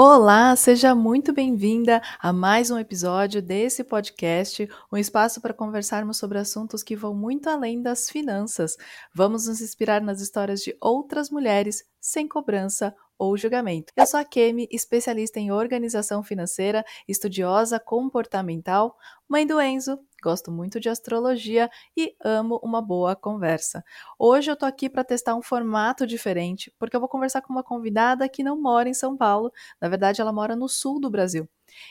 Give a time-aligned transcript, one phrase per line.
[0.00, 6.38] Olá, seja muito bem-vinda a mais um episódio desse podcast, um espaço para conversarmos sobre
[6.38, 8.76] assuntos que vão muito além das finanças.
[9.12, 13.92] Vamos nos inspirar nas histórias de outras mulheres sem cobrança ou julgamento.
[13.96, 18.96] Eu sou a Kemi, especialista em organização financeira, estudiosa comportamental,
[19.28, 23.84] mãe do Enzo, gosto muito de astrologia e amo uma boa conversa.
[24.18, 27.62] Hoje eu tô aqui para testar um formato diferente, porque eu vou conversar com uma
[27.62, 31.48] convidada que não mora em São Paulo, na verdade ela mora no sul do Brasil.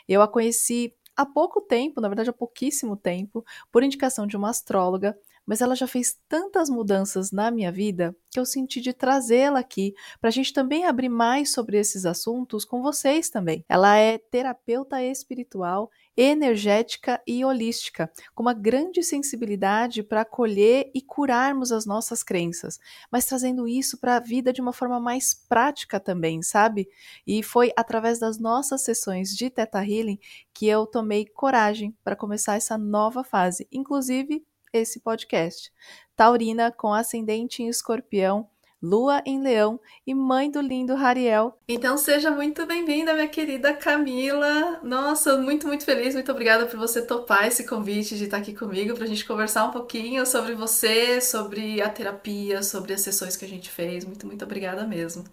[0.08, 4.50] Eu a conheci há pouco tempo, na verdade há pouquíssimo tempo, por indicação de uma
[4.50, 9.60] astróloga mas ela já fez tantas mudanças na minha vida que eu senti de trazê-la
[9.60, 13.64] aqui para a gente também abrir mais sobre esses assuntos com vocês também.
[13.70, 21.72] Ela é terapeuta espiritual, energética e holística, com uma grande sensibilidade para acolher e curarmos
[21.72, 22.80] as nossas crenças,
[23.10, 26.90] mas trazendo isso para a vida de uma forma mais prática também, sabe?
[27.26, 30.20] E foi através das nossas sessões de Teta Healing
[30.54, 34.44] que eu tomei coragem para começar essa nova fase, inclusive
[34.78, 35.72] esse podcast.
[36.16, 38.50] Taurina com ascendente em escorpião,
[38.82, 41.58] lua em leão e mãe do lindo Rariel.
[41.68, 44.80] Então seja muito bem-vinda, minha querida Camila.
[44.84, 48.94] Nossa, muito, muito feliz, muito obrigada por você topar esse convite de estar aqui comigo
[48.96, 53.46] para a gente conversar um pouquinho sobre você, sobre a terapia, sobre as sessões que
[53.46, 54.06] a gente fez.
[54.06, 55.24] Muito, muito obrigada mesmo.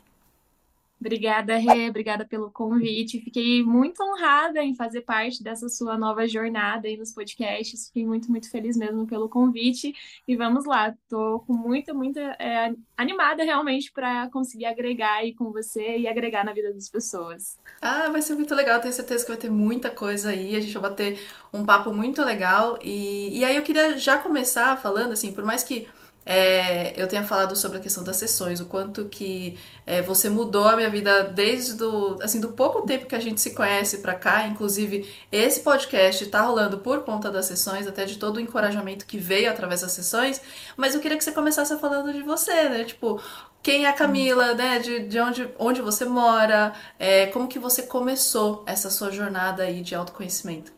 [1.04, 3.20] Obrigada, Rê, obrigada pelo convite.
[3.20, 7.88] Fiquei muito honrada em fazer parte dessa sua nova jornada aí nos podcasts.
[7.88, 9.94] Fiquei muito, muito feliz mesmo pelo convite.
[10.26, 15.52] E vamos lá, estou com muita, muita é, animada realmente para conseguir agregar aí com
[15.52, 17.58] você e agregar na vida das pessoas.
[17.82, 20.56] Ah, vai ser muito legal, tenho certeza que vai ter muita coisa aí.
[20.56, 21.20] A gente vai bater
[21.52, 22.78] um papo muito legal.
[22.82, 25.86] E, e aí eu queria já começar falando assim, por mais que
[26.26, 30.66] é, eu tenha falado sobre a questão das sessões, o quanto que é, você mudou
[30.66, 34.14] a minha vida desde do, assim, do pouco tempo que a gente se conhece para
[34.14, 34.46] cá.
[34.46, 39.18] Inclusive, esse podcast tá rolando por conta das sessões, até de todo o encorajamento que
[39.18, 40.40] veio através das sessões.
[40.76, 42.84] Mas eu queria que você começasse falando de você, né?
[42.84, 43.20] Tipo,
[43.62, 44.78] quem é a Camila, né?
[44.78, 49.82] De, de onde, onde você mora, é, como que você começou essa sua jornada aí
[49.82, 50.73] de autoconhecimento?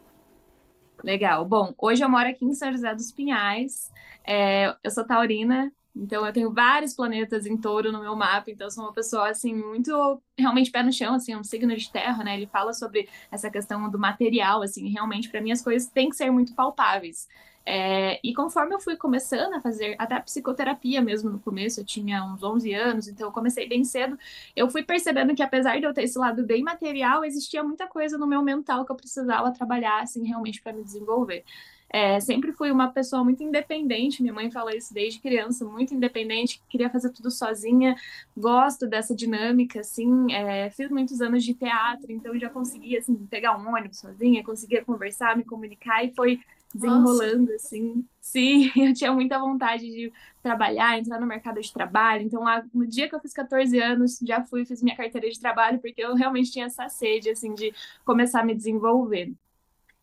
[1.02, 1.44] Legal.
[1.44, 3.90] Bom, hoje eu moro aqui em São José dos Pinhais.
[4.24, 8.66] É, eu sou taurina, então eu tenho vários planetas em touro no meu mapa, então
[8.66, 12.22] eu sou uma pessoa assim muito realmente pé no chão, assim, um signo de terra,
[12.24, 12.36] né?
[12.36, 16.16] Ele fala sobre essa questão do material, assim, realmente para mim as coisas têm que
[16.16, 17.28] ser muito palpáveis.
[17.69, 22.25] É, e conforme eu fui começando a fazer até psicoterapia mesmo no começo, eu tinha
[22.25, 24.16] uns 11 anos, então eu comecei bem cedo,
[24.54, 28.16] eu fui percebendo que apesar de eu ter esse lado bem material, existia muita coisa
[28.16, 31.44] no meu mental que eu precisava trabalhar, assim, realmente para me desenvolver.
[31.88, 36.60] É, sempre fui uma pessoa muito independente, minha mãe fala isso desde criança, muito independente,
[36.69, 37.97] queria fazer tudo sozinha,
[38.37, 43.56] gosto dessa dinâmica, assim, é, fiz muitos anos de teatro, então já conseguia, assim, pegar
[43.56, 46.41] um ônibus sozinha, conseguia conversar, me comunicar, e foi
[46.75, 47.54] desenrolando, Nossa.
[47.54, 48.06] assim.
[48.21, 50.12] Sim, eu tinha muita vontade de
[50.43, 54.19] trabalhar, entrar no mercado de trabalho, então lá, no dia que eu fiz 14 anos,
[54.22, 57.72] já fui, fiz minha carteira de trabalho, porque eu realmente tinha essa sede, assim, de
[58.05, 59.32] começar a me desenvolver.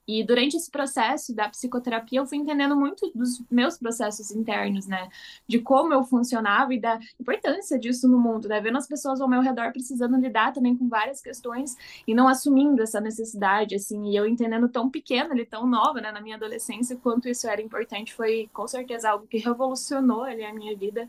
[0.07, 5.07] E durante esse processo da psicoterapia, eu fui entendendo muito dos meus processos internos, né?
[5.47, 8.59] De como eu funcionava e da importância disso no mundo, né?
[8.59, 12.83] Vendo as pessoas ao meu redor precisando lidar também com várias questões e não assumindo
[12.83, 14.09] essa necessidade, assim.
[14.09, 16.11] E eu entendendo tão pequena, ele tão nova, né?
[16.11, 20.53] Na minha adolescência, quanto isso era importante, foi com certeza algo que revolucionou ali a
[20.53, 21.07] minha vida.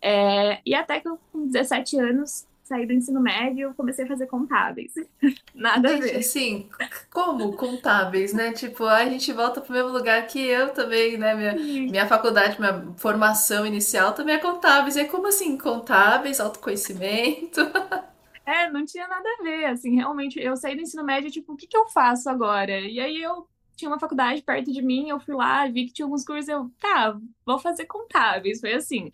[0.00, 0.60] É...
[0.64, 4.94] E até que eu, com 17 anos, saí do ensino médio, comecei a fazer contábeis.
[5.54, 6.22] Nada a ver.
[6.22, 6.70] Sim,
[7.10, 8.52] como contábeis, né?
[8.52, 11.34] Tipo, a gente volta para o mesmo lugar que eu também, né?
[11.34, 14.96] Minha, minha faculdade, minha formação inicial também é contábeis.
[14.96, 17.60] E é como assim, contábeis, autoconhecimento?
[18.44, 21.56] É, não tinha nada a ver, assim, realmente, eu saí do ensino médio, tipo, o
[21.56, 22.72] que que eu faço agora?
[22.80, 23.46] E aí eu
[23.76, 26.68] tinha uma faculdade perto de mim, eu fui lá, vi que tinha alguns cursos, eu,
[26.80, 27.16] tá,
[27.46, 29.12] vou fazer contábeis, foi assim.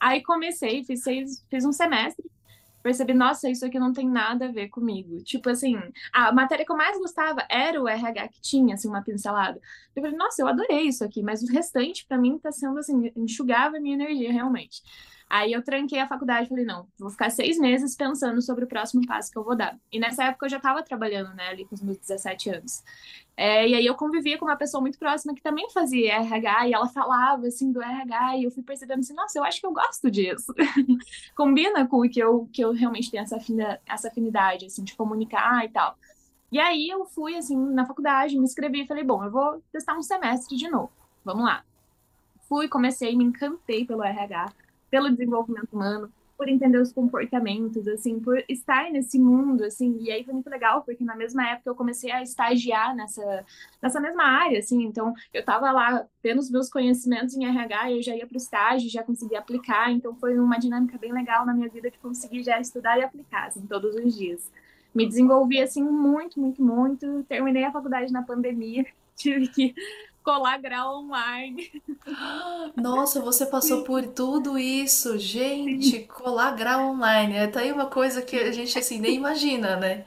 [0.00, 2.24] Aí comecei, fiz, seis, fiz um semestre,
[2.82, 5.22] percebi, nossa, isso aqui não tem nada a ver comigo.
[5.22, 5.76] Tipo assim,
[6.12, 9.60] a matéria que eu mais gostava era o RH que tinha, assim, uma pincelada.
[9.94, 13.12] Eu falei, nossa, eu adorei isso aqui, mas o restante, para mim, tá sendo assim,
[13.16, 14.82] enxugava a minha energia, realmente.
[15.30, 18.66] Aí eu tranquei a faculdade e falei, não, vou ficar seis meses pensando sobre o
[18.66, 19.78] próximo passo que eu vou dar.
[19.92, 22.82] E nessa época eu já estava trabalhando, né, ali com os meus 17 anos.
[23.42, 26.74] É, e aí eu convivia com uma pessoa muito próxima que também fazia RH, e
[26.74, 29.72] ela falava, assim, do RH, e eu fui percebendo assim, nossa, eu acho que eu
[29.72, 30.52] gosto disso.
[31.34, 34.94] Combina com o que eu, que eu realmente tenho essa, afinidade, essa afinidade, assim, de
[34.94, 35.96] comunicar e tal.
[36.52, 39.96] E aí eu fui, assim, na faculdade, me inscrevi e falei, bom, eu vou testar
[39.96, 40.92] um semestre de novo.
[41.24, 41.64] Vamos lá.
[42.46, 44.52] Fui, comecei, me encantei pelo RH
[44.90, 50.24] pelo desenvolvimento humano, por entender os comportamentos, assim, por estar nesse mundo, assim, e aí
[50.24, 53.44] foi muito legal, porque na mesma época eu comecei a estagiar nessa,
[53.82, 58.02] nessa mesma área, assim, então eu estava lá tendo os meus conhecimentos em RH, eu
[58.02, 61.52] já ia para o estágio, já conseguia aplicar, então foi uma dinâmica bem legal na
[61.52, 64.50] minha vida de conseguir já estudar e aplicar, assim, todos os dias.
[64.94, 69.74] Me desenvolvi, assim, muito, muito, muito, terminei a faculdade na pandemia, tive que
[70.30, 71.82] colar grau online.
[72.76, 77.36] Nossa, você passou por tudo isso, gente, colar grau online.
[77.36, 80.04] É tá aí uma coisa que a gente assim nem imagina, né?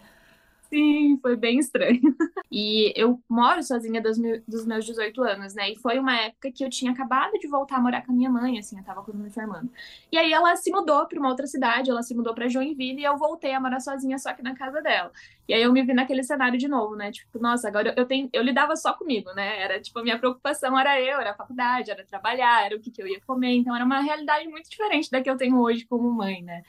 [0.73, 2.01] Sim, foi bem estranho.
[2.55, 5.71] E eu moro sozinha dos, meus 18 anos, né?
[5.71, 8.29] E foi uma época que eu tinha acabado de voltar a morar com a minha
[8.29, 9.71] mãe, assim, eu tava me formando.
[10.11, 13.03] E aí ela se mudou para uma outra cidade, ela se mudou para Joinville e
[13.05, 15.11] eu voltei a morar sozinha só que na casa dela.
[15.47, 17.11] E aí eu me vi naquele cenário de novo, né?
[17.11, 19.59] Tipo, nossa, agora eu tenho, eu lidava só comigo, né?
[19.59, 22.91] Era tipo, a minha preocupação era eu, era a faculdade, era trabalhar, era o que,
[22.91, 25.85] que eu ia comer, então era uma realidade muito diferente da que eu tenho hoje
[25.87, 26.61] como mãe, né?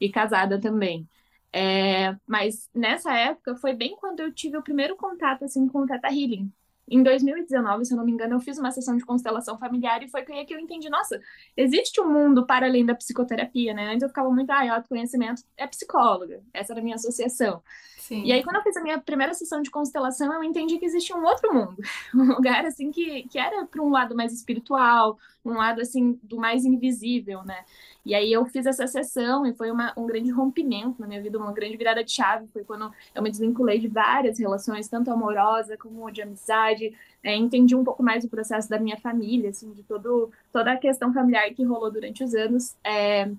[0.00, 1.08] E casada também.
[1.56, 5.86] É, mas nessa época foi bem quando eu tive o primeiro contato assim com o
[5.86, 6.52] Teta Healing.
[6.88, 10.08] Em 2019, se eu não me engano, eu fiz uma sessão de constelação familiar e
[10.08, 11.20] foi aí que eu entendi, nossa,
[11.56, 13.86] existe um mundo para além da psicoterapia, né?
[13.86, 16.42] Antes eu ficava muito, ah, autoconhecimento é psicóloga.
[16.52, 17.62] Essa era a minha associação.
[18.04, 18.22] Sim.
[18.22, 21.16] E aí, quando eu fiz a minha primeira sessão de constelação, eu entendi que existia
[21.16, 21.76] um outro mundo.
[22.14, 26.36] Um lugar, assim, que, que era para um lado mais espiritual, um lado, assim, do
[26.36, 27.64] mais invisível, né?
[28.04, 31.38] E aí eu fiz essa sessão e foi uma, um grande rompimento na minha vida,
[31.38, 32.46] uma grande virada de chave.
[32.52, 36.94] Foi quando eu me desvinculei de várias relações, tanto amorosa como de amizade.
[37.22, 40.76] É, entendi um pouco mais o processo da minha família, assim, de todo, toda a
[40.76, 42.76] questão familiar que rolou durante os anos.
[42.84, 43.30] É...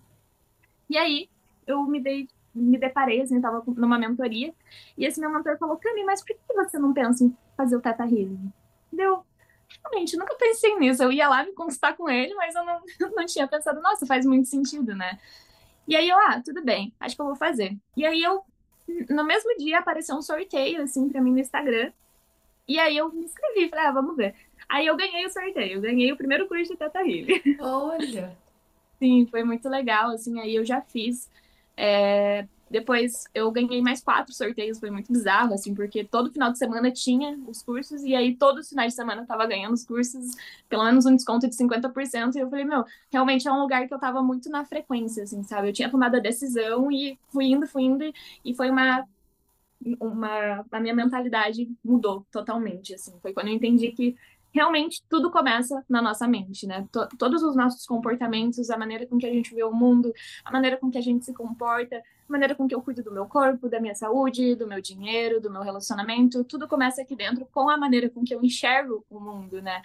[0.89, 1.29] E aí
[1.67, 4.53] eu me dei me deparei, assim, estava numa mentoria,
[4.97, 7.81] e esse meu mentor falou, Cami, mas por que você não pensa em fazer o
[7.81, 8.51] Teta Healing?
[8.91, 9.23] Deu,
[9.83, 11.03] realmente, nunca pensei nisso.
[11.03, 12.81] Eu ia lá me consultar com ele, mas eu não,
[13.15, 15.19] não tinha pensado, nossa, faz muito sentido, né?
[15.87, 17.77] E aí eu, ah, tudo bem, acho que eu vou fazer.
[17.95, 18.41] E aí eu,
[19.09, 21.91] no mesmo dia, apareceu um sorteio, assim, pra mim no Instagram.
[22.67, 24.33] E aí eu me inscrevi, falei, ah, vamos ver.
[24.67, 27.57] Aí eu ganhei o sorteio, eu ganhei o primeiro curso de Teta Healing.
[27.59, 28.35] Olha!
[28.97, 31.29] Sim, foi muito legal, assim, aí eu já fiz.
[31.77, 36.57] É, depois eu ganhei mais quatro sorteios, foi muito bizarro, assim, porque todo final de
[36.57, 39.85] semana tinha os cursos, e aí todos os finais de semana eu tava ganhando os
[39.85, 40.31] cursos,
[40.67, 43.93] pelo menos um desconto de 50%, e eu falei, meu, realmente é um lugar que
[43.93, 45.69] eu tava muito na frequência, assim, sabe?
[45.69, 48.03] Eu tinha tomado a decisão e fui indo, fui indo,
[48.43, 49.05] e foi uma.
[49.99, 53.13] Uma, a minha mentalidade mudou totalmente, assim.
[53.21, 54.15] Foi quando eu entendi que
[54.55, 56.87] realmente tudo começa na nossa mente, né?
[56.89, 60.13] T todos os nossos comportamentos, a maneira com que a gente vê o mundo,
[60.45, 63.11] a maneira com que a gente se comporta, a maneira com que eu cuido do
[63.11, 67.45] meu corpo, da minha saúde, do meu dinheiro, do meu relacionamento, tudo começa aqui dentro
[67.51, 69.81] com a maneira com que eu enxergo o mundo, né?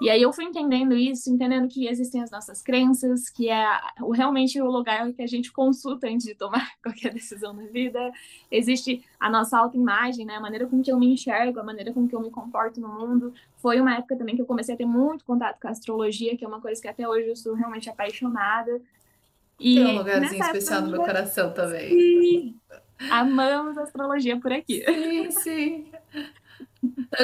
[0.00, 3.66] E aí eu fui entendendo isso, entendendo que existem as nossas crenças, que é
[4.14, 8.12] realmente o lugar que a gente consulta antes de tomar qualquer decisão na vida.
[8.50, 10.36] Existe a nossa autoimagem, né?
[10.36, 12.88] A maneira com que eu me enxergo, a maneira com que eu me comporto no
[12.88, 13.34] mundo.
[13.56, 16.44] Foi uma época também que eu comecei a ter muito contato com a astrologia, que
[16.44, 18.80] é uma coisa que até hoje eu sou realmente apaixonada.
[19.58, 21.88] E Tem um lugarzinho especial no meu coração também.
[21.88, 22.56] Sim.
[23.10, 24.84] Amamos astrologia por aqui.
[24.84, 25.86] Sim, sim.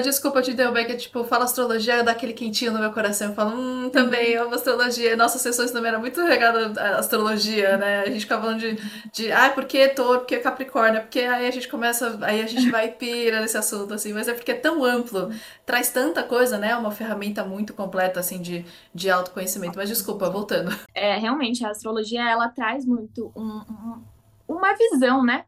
[0.03, 3.29] Desculpa te interromper, que tipo, fala astrologia, dá aquele quentinho no meu coração.
[3.29, 5.17] Eu falo, hum, também amo astrologia.
[5.17, 8.01] Nossas sessões também eram muito regadas a astrologia, né?
[8.01, 8.77] A gente ficava falando de,
[9.13, 11.03] de ah, por que touro, por que capricórnio?
[11.03, 14.13] Porque aí a gente começa, aí a gente vai pira nesse assunto, assim.
[14.13, 15.31] Mas é porque é tão amplo,
[15.65, 16.71] traz tanta coisa, né?
[16.71, 19.77] É uma ferramenta muito completa, assim, de, de autoconhecimento.
[19.77, 20.75] Mas desculpa, voltando.
[20.95, 24.03] É, realmente, a astrologia, ela traz muito um, um
[24.47, 25.45] uma visão, né?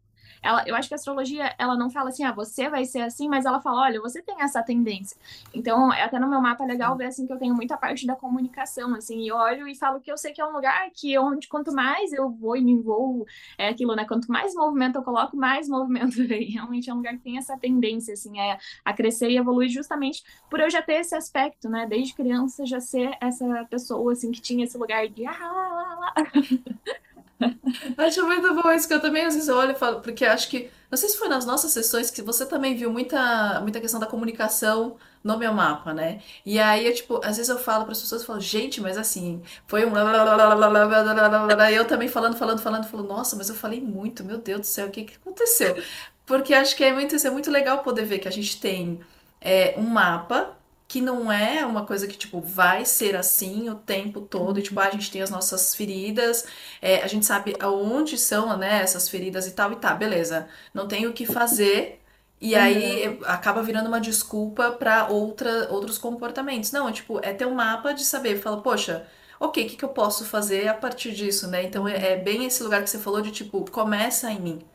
[0.46, 3.28] Ela, eu acho que a astrologia, ela não fala assim, ah, você vai ser assim,
[3.28, 5.16] mas ela fala, olha, você tem essa tendência.
[5.52, 8.06] Então, é até no meu mapa é legal ver, assim, que eu tenho muita parte
[8.06, 11.18] da comunicação, assim, e olho e falo que eu sei que é um lugar que
[11.18, 13.26] onde quanto mais eu vou e me envolvo,
[13.58, 16.50] é aquilo, né, quanto mais movimento eu coloco, mais movimento vem.
[16.50, 20.22] Realmente é um lugar que tem essa tendência, assim, é, a crescer e evoluir justamente
[20.48, 24.40] por eu já ter esse aspecto, né, desde criança já ser essa pessoa, assim, que
[24.40, 26.14] tinha esse lugar de ah, lá, lá.
[27.96, 30.70] Acho muito bom isso que eu também às vezes olho e falo, porque acho que,
[30.90, 34.06] não sei se foi nas nossas sessões que você também viu muita, muita questão da
[34.06, 36.22] comunicação no meu mapa, né?
[36.44, 38.96] E aí, eu, tipo, às vezes eu falo para as pessoas, eu falo, gente, mas
[38.96, 39.92] assim, foi um
[41.70, 44.66] e eu também falando, falando, falando, falo, nossa, mas eu falei muito, meu Deus do
[44.66, 45.76] céu, o que que aconteceu?
[46.24, 49.00] Porque acho que é muito, é muito legal poder ver que a gente tem
[49.40, 50.56] é, um mapa
[50.88, 54.58] que não é uma coisa que, tipo, vai ser assim o tempo todo.
[54.58, 56.46] E, tipo, a gente tem as nossas feridas,
[56.80, 60.48] é, a gente sabe aonde são, né, essas feridas e tal, e tá, beleza.
[60.72, 62.00] Não tem o que fazer.
[62.40, 63.18] E aí uhum.
[63.24, 66.70] acaba virando uma desculpa para outros comportamentos.
[66.70, 69.06] Não, é, tipo, é ter um mapa de saber, fala, poxa,
[69.40, 71.64] ok, o que, que eu posso fazer a partir disso, né?
[71.64, 74.66] Então é, é bem esse lugar que você falou de tipo, começa em mim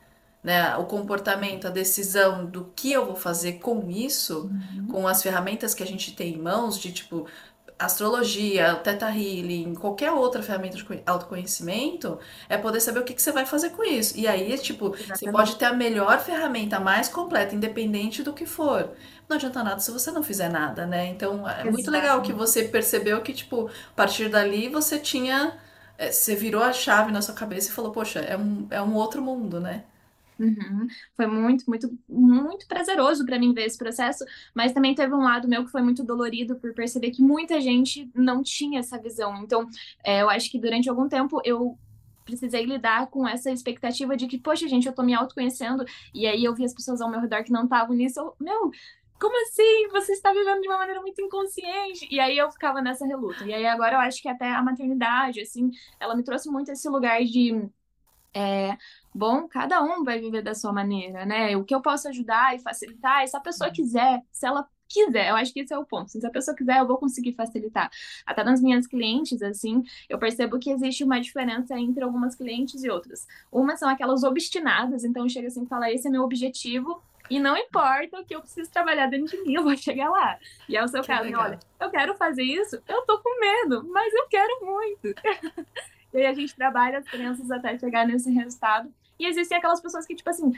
[0.44, 4.88] né, o comportamento, a decisão do que eu vou fazer com isso, uhum.
[4.88, 7.28] com as ferramentas que a gente tem em mãos, de tipo
[7.82, 13.32] astrologia, teta healing, qualquer outra ferramenta de autoconhecimento, é poder saber o que, que você
[13.32, 14.18] vai fazer com isso.
[14.18, 15.20] E aí, tipo, Exatamente.
[15.20, 18.92] você pode ter a melhor ferramenta, a mais completa, independente do que for.
[19.28, 21.08] Não adianta nada se você não fizer nada, né?
[21.08, 21.74] Então, é Exatamente.
[21.74, 25.58] muito legal que você percebeu que, tipo, a partir dali você tinha.
[25.98, 28.94] É, você virou a chave na sua cabeça e falou, poxa, é um, é um
[28.96, 29.84] outro mundo, né?
[30.42, 30.88] Uhum.
[31.16, 35.48] Foi muito, muito, muito prazeroso para mim ver esse processo, mas também teve um lado
[35.48, 39.38] meu que foi muito dolorido por perceber que muita gente não tinha essa visão.
[39.44, 39.68] Então,
[40.04, 41.78] é, eu acho que durante algum tempo eu
[42.26, 46.44] precisei lidar com essa expectativa de que, poxa, gente, eu tô me autoconhecendo, e aí
[46.44, 48.72] eu vi as pessoas ao meu redor que não estavam nisso, eu, meu,
[49.22, 49.88] como assim?
[49.92, 52.08] Você está vivendo de uma maneira muito inconsciente.
[52.10, 53.46] E aí eu ficava nessa reluta.
[53.46, 55.70] E aí agora eu acho que até a maternidade, assim,
[56.00, 57.70] ela me trouxe muito esse lugar de.
[58.34, 58.78] É,
[59.14, 61.56] bom, cada um vai viver da sua maneira, né?
[61.58, 63.74] O que eu posso ajudar e facilitar, se a pessoa uhum.
[63.74, 66.12] quiser, se ela quiser, eu acho que esse é o ponto.
[66.12, 67.90] Se a pessoa quiser, eu vou conseguir facilitar.
[68.26, 72.90] Até nas minhas clientes, assim, eu percebo que existe uma diferença entre algumas clientes e
[72.90, 73.28] outras.
[73.52, 77.56] Umas são aquelas obstinadas, então chega assim e fala: esse é meu objetivo, e não
[77.58, 80.38] importa o que eu preciso trabalhar dentro de mim, eu vou chegar lá.
[80.68, 81.44] E é o seu que caso, legal.
[81.44, 85.16] olha, eu quero fazer isso, eu tô com medo, mas eu quero muito.
[86.14, 88.92] e aí a gente trabalha as crianças até chegar nesse resultado.
[89.20, 90.52] E existem aquelas pessoas que, tipo assim,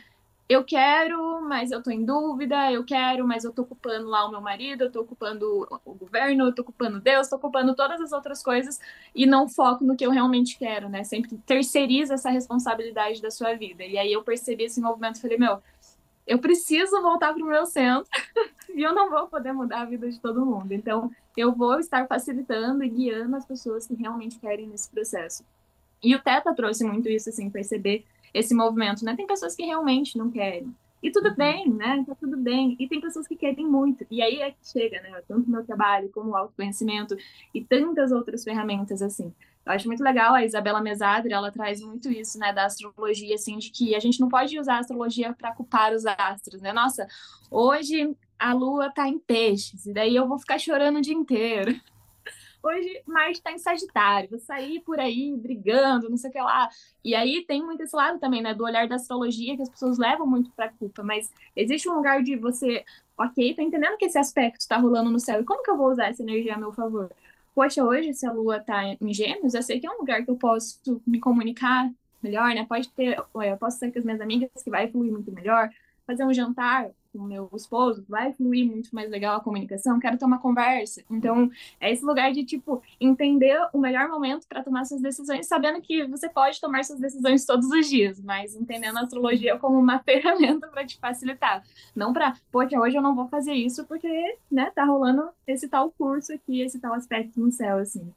[0.47, 4.31] eu quero, mas eu tô em dúvida, eu quero, mas eu tô ocupando lá o
[4.31, 8.11] meu marido, eu tô ocupando o governo, eu tô ocupando Deus, tô ocupando todas as
[8.11, 8.79] outras coisas
[9.15, 11.03] e não foco no que eu realmente quero, né?
[11.03, 13.83] Sempre terceiriza essa responsabilidade da sua vida.
[13.83, 15.61] E aí eu percebi esse movimento e falei, meu,
[16.27, 18.09] eu preciso voltar pro meu centro
[18.73, 20.71] e eu não vou poder mudar a vida de todo mundo.
[20.73, 25.43] Então, eu vou estar facilitando e guiando as pessoas que realmente querem nesse processo.
[26.01, 29.15] E o Teta trouxe muito isso, assim, perceber esse movimento, né?
[29.15, 30.73] Tem pessoas que realmente não querem.
[31.01, 31.35] E tudo uhum.
[31.35, 32.03] bem, né?
[32.07, 32.77] Tá tudo bem.
[32.79, 34.05] E tem pessoas que querem muito.
[34.09, 35.21] E aí é que chega, né?
[35.27, 37.15] Tanto meu trabalho como o autoconhecimento
[37.53, 39.33] e tantas outras ferramentas assim.
[39.65, 43.57] Eu acho muito legal a Isabela Mesadri, ela traz muito isso, né, da astrologia, assim,
[43.57, 46.73] de que a gente não pode usar a astrologia para culpar os astros, né?
[46.73, 47.07] Nossa,
[47.49, 48.13] hoje
[48.43, 51.79] a lua tá em peixes, e daí eu vou ficar chorando o dia inteiro.
[52.61, 56.69] Hoje Marte está em Sagitário, vou sair por aí brigando, não sei o que lá.
[57.03, 59.97] E aí tem muito esse lado também, né, do olhar da astrologia que as pessoas
[59.97, 62.83] levam muito para culpa, mas existe um lugar de você,
[63.17, 65.89] ok, tô entendendo que esse aspecto está rolando no céu, e como que eu vou
[65.89, 67.09] usar essa energia a meu favor?
[67.55, 70.31] Poxa, hoje se a lua está em Gêmeos, eu sei que é um lugar que
[70.31, 71.89] eu posso me comunicar
[72.21, 72.65] melhor, né?
[72.67, 75.69] Pode ter, eu posso ser com as minhas amigas que vai fluir muito melhor,
[76.05, 80.17] fazer um jantar com o meu esposo, vai fluir muito mais legal a comunicação, quero
[80.17, 81.03] ter uma conversa.
[81.09, 85.79] Então, é esse lugar de, tipo, entender o melhor momento para tomar suas decisões, sabendo
[85.79, 89.99] que você pode tomar suas decisões todos os dias, mas entendendo a astrologia como uma
[90.03, 91.63] ferramenta para te facilitar.
[91.95, 95.91] Não para, poxa, hoje eu não vou fazer isso porque, né, tá rolando esse tal
[95.91, 98.11] curso aqui, esse tal aspecto no céu, assim.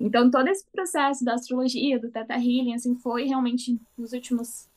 [0.00, 4.68] Então, todo esse processo da astrologia, do Teta Healing, assim, foi realmente nos últimos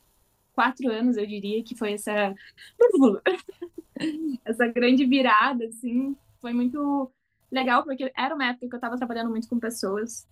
[0.54, 2.34] quatro anos, eu diria, que foi essa
[4.44, 7.10] essa grande virada, assim, foi muito
[7.50, 10.26] legal, porque era uma época que eu estava trabalhando muito com pessoas,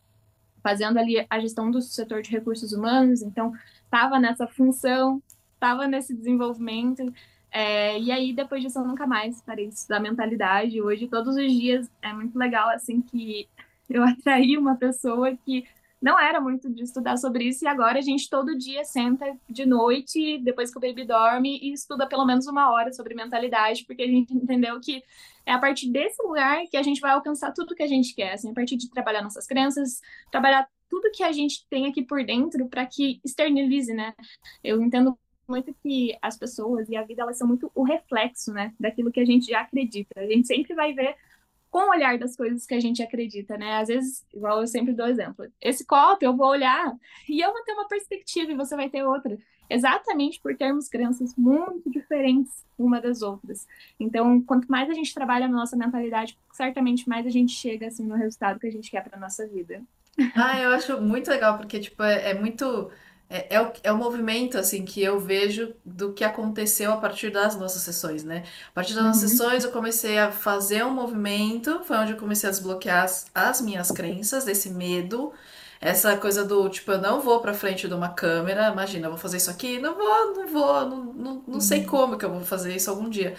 [0.62, 3.52] fazendo ali a gestão do setor de recursos humanos, então
[3.84, 5.22] estava nessa função,
[5.54, 7.12] estava nesse desenvolvimento,
[7.50, 11.52] é, e aí depois disso eu nunca mais parei de estudar mentalidade, hoje todos os
[11.52, 13.48] dias é muito legal, assim, que
[13.88, 15.66] eu atraí uma pessoa que
[16.00, 19.66] não era muito de estudar sobre isso, e agora a gente todo dia senta de
[19.66, 24.02] noite, depois que o baby dorme, e estuda pelo menos uma hora sobre mentalidade, porque
[24.02, 25.02] a gente entendeu que
[25.44, 28.32] é a partir desse lugar que a gente vai alcançar tudo que a gente quer,
[28.32, 32.24] assim, a partir de trabalhar nossas crenças, trabalhar tudo que a gente tem aqui por
[32.24, 34.12] dentro para que externalize, né?
[34.62, 35.16] Eu entendo
[35.48, 39.20] muito que as pessoas e a vida elas são muito o reflexo, né, daquilo que
[39.20, 40.20] a gente já acredita.
[40.20, 41.16] A gente sempre vai ver
[41.70, 43.76] com o olhar das coisas que a gente acredita, né?
[43.76, 46.92] Às vezes, igual eu sempre dou exemplo, esse copo eu vou olhar
[47.28, 51.34] e eu vou ter uma perspectiva e você vai ter outra, exatamente por termos crenças
[51.36, 53.68] muito diferentes uma das outras.
[53.98, 58.04] Então, quanto mais a gente trabalha na nossa mentalidade, certamente mais a gente chega assim
[58.04, 59.82] no resultado que a gente quer para nossa vida.
[60.34, 62.90] Ah, eu acho muito legal porque tipo é, é muito
[63.30, 67.30] é, é, o, é o movimento assim que eu vejo do que aconteceu a partir
[67.30, 68.42] das nossas sessões, né?
[68.70, 69.28] A partir das nossas uhum.
[69.28, 73.60] sessões eu comecei a fazer um movimento, foi onde eu comecei a desbloquear as, as
[73.60, 75.32] minhas crenças, desse medo,
[75.80, 79.18] essa coisa do tipo, eu não vou pra frente de uma câmera, imagina, eu vou
[79.18, 81.86] fazer isso aqui, não vou, não vou, não, não, não sei uhum.
[81.86, 83.36] como que eu vou fazer isso algum dia.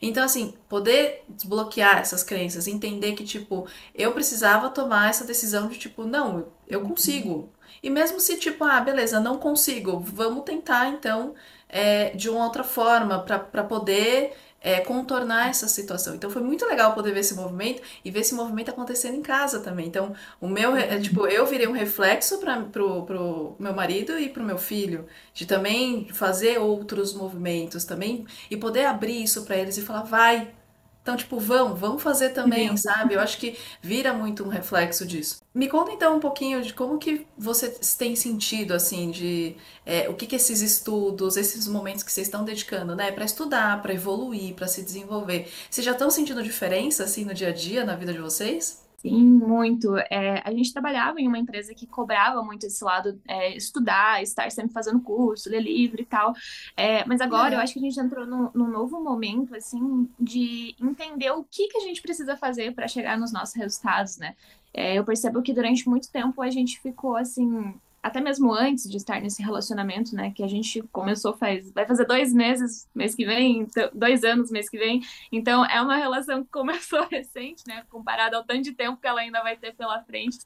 [0.00, 5.78] Então, assim, poder desbloquear essas crenças, entender que, tipo, eu precisava tomar essa decisão de,
[5.78, 7.50] tipo, não, eu consigo.
[7.84, 11.34] E mesmo se, tipo, ah, beleza, não consigo, vamos tentar, então,
[11.68, 16.14] é, de uma outra forma, para poder é, contornar essa situação.
[16.14, 19.60] Então foi muito legal poder ver esse movimento e ver esse movimento acontecendo em casa
[19.60, 19.86] também.
[19.86, 24.30] Então, o meu, é, tipo, eu virei um reflexo para pro, pro meu marido e
[24.30, 29.76] pro meu filho, de também fazer outros movimentos também e poder abrir isso para eles
[29.76, 30.54] e falar, vai,
[31.04, 33.12] então, tipo, vão, vão fazer também, sabe?
[33.12, 35.42] Eu acho que vira muito um reflexo disso.
[35.54, 37.68] Me conta então um pouquinho de como que você
[37.98, 42.42] tem sentido, assim, de é, o que que esses estudos, esses momentos que vocês estão
[42.42, 45.52] dedicando, né, para estudar, para evoluir, para se desenvolver.
[45.70, 48.83] Vocês já estão sentindo diferença, assim, no dia a dia, na vida de vocês?
[49.04, 49.98] Sim, muito.
[49.98, 54.50] É, a gente trabalhava em uma empresa que cobrava muito esse lado, é, estudar, estar
[54.50, 56.32] sempre fazendo curso, ler livro e tal.
[56.74, 60.74] É, mas agora eu acho que a gente entrou num, num, novo momento, assim, de
[60.80, 64.34] entender o que, que a gente precisa fazer para chegar nos nossos resultados, né?
[64.72, 68.98] É, eu percebo que durante muito tempo a gente ficou, assim, até mesmo antes de
[68.98, 73.24] estar nesse relacionamento, né, que a gente começou faz, vai fazer dois meses mês que
[73.24, 75.00] vem, então, dois anos mês que vem,
[75.32, 79.22] então é uma relação que começou recente, né, comparado ao tanto de tempo que ela
[79.22, 80.36] ainda vai ter pela frente,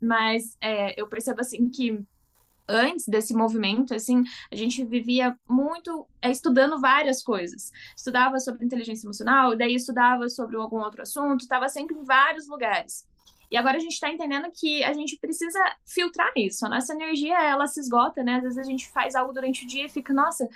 [0.00, 2.00] mas é, eu percebo assim que
[2.68, 7.72] antes desse movimento, assim, a gente vivia muito é, estudando várias coisas.
[7.96, 13.04] Estudava sobre inteligência emocional, daí estudava sobre algum outro assunto, estava sempre em vários lugares.
[13.50, 16.64] E agora a gente está entendendo que a gente precisa filtrar isso.
[16.64, 18.36] A nossa energia, ela se esgota, né?
[18.36, 20.48] Às vezes a gente faz algo durante o dia e fica, nossa,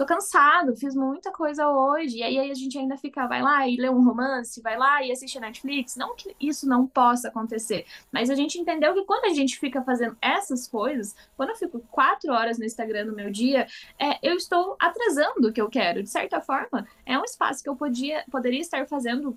[0.00, 2.16] tô cansado, fiz muita coisa hoje.
[2.16, 5.12] E aí a gente ainda fica, vai lá e lê um romance, vai lá e
[5.12, 5.94] assiste Netflix.
[5.94, 9.82] Não que isso não possa acontecer, mas a gente entendeu que quando a gente fica
[9.82, 13.66] fazendo essas coisas, quando eu fico quatro horas no Instagram no meu dia,
[13.98, 16.02] é, eu estou atrasando o que eu quero.
[16.02, 19.36] De certa forma, é um espaço que eu podia, poderia estar fazendo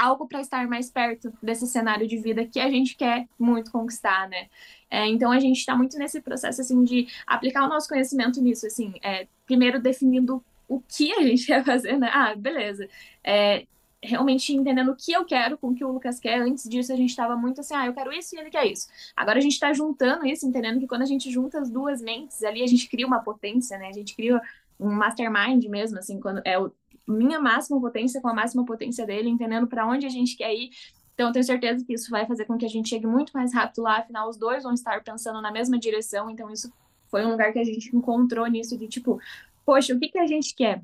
[0.00, 4.28] algo para estar mais perto desse cenário de vida que a gente quer muito conquistar,
[4.28, 4.48] né?
[4.90, 8.66] É, então a gente está muito nesse processo assim de aplicar o nosso conhecimento nisso,
[8.66, 12.08] assim, é, primeiro definindo o que a gente quer fazer, né?
[12.12, 12.88] Ah, beleza.
[13.22, 13.66] É,
[14.02, 16.40] realmente entendendo o que eu quero com o que o Lucas quer.
[16.40, 18.88] Antes disso, a gente estava muito assim, ah, eu quero isso e ele quer isso.
[19.14, 22.42] Agora a gente está juntando isso, entendendo que quando a gente junta as duas mentes
[22.42, 23.88] ali, a gente cria uma potência, né?
[23.88, 24.40] A gente cria
[24.78, 26.72] um mastermind mesmo, assim, quando é o
[27.10, 30.70] minha máxima potência com a máxima potência dele, entendendo para onde a gente quer ir.
[31.14, 33.52] Então, eu tenho certeza que isso vai fazer com que a gente chegue muito mais
[33.52, 36.30] rápido lá, afinal, os dois vão estar pensando na mesma direção.
[36.30, 36.72] Então, isso
[37.10, 39.20] foi um lugar que a gente encontrou nisso de tipo,
[39.66, 40.80] poxa, o que, que a gente quer?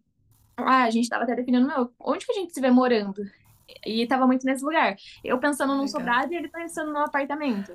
[0.57, 3.23] Ah, a gente estava até definindo, meu, onde que a gente se vê morando?
[3.85, 4.97] E estava muito nesse lugar.
[5.25, 5.89] Eu pensando num Legal.
[5.89, 7.73] sobrado e ele pensando num apartamento.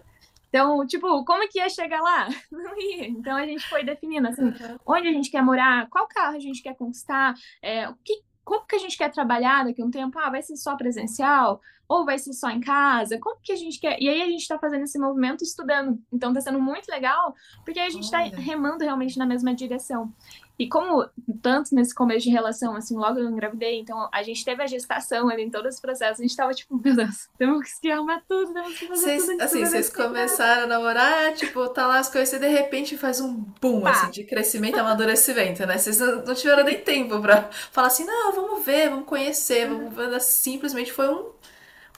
[0.49, 2.27] Então, tipo, como que ia chegar lá?
[2.51, 3.07] Não ia.
[3.07, 4.77] Então a gente foi definindo assim, uhum.
[4.85, 8.67] onde a gente quer morar, qual carro a gente quer conquistar, é, o que, como
[8.67, 10.19] que a gente quer trabalhar daqui a um tempo?
[10.19, 11.61] Ah, vai ser só presencial?
[11.91, 13.19] Ou vai ser só em casa?
[13.19, 14.01] Como que a gente quer?
[14.01, 16.01] E aí a gente está fazendo esse movimento estudando.
[16.09, 20.09] Então está sendo muito legal, porque a gente está remando realmente na mesma direção.
[20.57, 21.05] E como
[21.41, 25.27] tanto nesse começo de relação, assim, logo eu engravidei, então a gente teve a gestação
[25.27, 28.53] ali em todo esse processo, a gente tava tipo, meu Deus, temos que arrumar tudo,
[28.53, 29.41] temos que fazer cês, tudo.
[29.41, 33.33] Assim, vocês começaram a namorar, tipo, tá lá as coisas e de repente faz um
[33.59, 33.91] boom, Pá.
[33.91, 35.77] assim, de crescimento e amadurecimento, né?
[35.77, 40.21] Vocês não tiveram nem tempo pra falar assim, não, vamos ver, vamos conhecer, vamos ver,
[40.21, 41.31] simplesmente foi um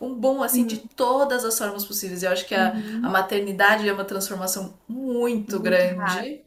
[0.05, 0.67] um bom assim uhum.
[0.67, 2.23] de todas as formas possíveis.
[2.23, 3.01] Eu acho que a, uhum.
[3.05, 6.41] a maternidade é uma transformação muito, muito grande.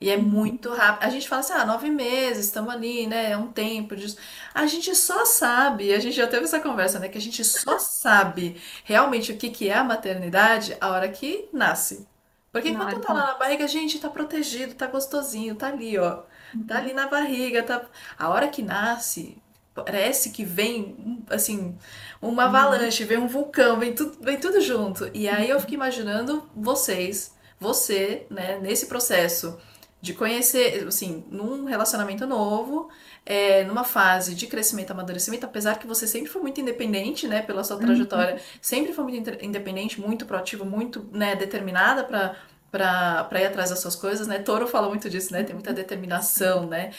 [0.00, 1.06] E é muito rápido.
[1.06, 3.32] A gente fala assim, ah, nove meses, estamos ali, né?
[3.32, 4.16] É um tempo disso.
[4.54, 7.08] A gente só sabe, a gente já teve essa conversa, né?
[7.08, 11.50] Que a gente só sabe realmente o que, que é a maternidade a hora que
[11.52, 12.08] nasce.
[12.50, 16.22] Porque enquanto tá lá na barriga, a gente tá protegido, tá gostosinho, tá ali, ó.
[16.66, 17.82] Tá ali na barriga, tá.
[18.18, 19.36] A hora que nasce,
[19.74, 21.76] parece que vem, assim,
[22.20, 22.48] uma uhum.
[22.48, 25.10] avalanche, vem um vulcão, vem tudo, vem tudo junto.
[25.14, 29.58] E aí eu fico imaginando vocês, você, né, nesse processo
[30.00, 32.88] de conhecer, assim, num relacionamento novo,
[33.24, 37.62] é, numa fase de crescimento, amadurecimento, apesar que você sempre foi muito independente, né, pela
[37.62, 38.40] sua trajetória, uhum.
[38.62, 42.36] sempre foi muito independente, muito proativo, muito, né, determinada para
[42.70, 44.38] para ir atrás das suas coisas, né?
[44.38, 45.42] Toro fala muito disso, né?
[45.42, 46.92] Tem muita determinação, né?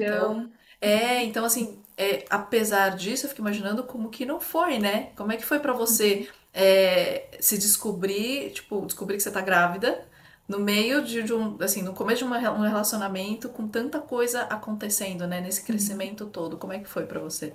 [0.00, 0.48] Então,
[0.80, 5.10] é, então assim, é, apesar disso, eu fico imaginando como que não foi, né?
[5.16, 10.06] Como é que foi para você é, se descobrir, tipo, descobrir que você tá grávida,
[10.48, 14.42] no meio de, de, um, assim, no começo de uma, um relacionamento com tanta coisa
[14.42, 15.66] acontecendo, né, nesse uhum.
[15.66, 17.52] crescimento todo, como é que foi para você?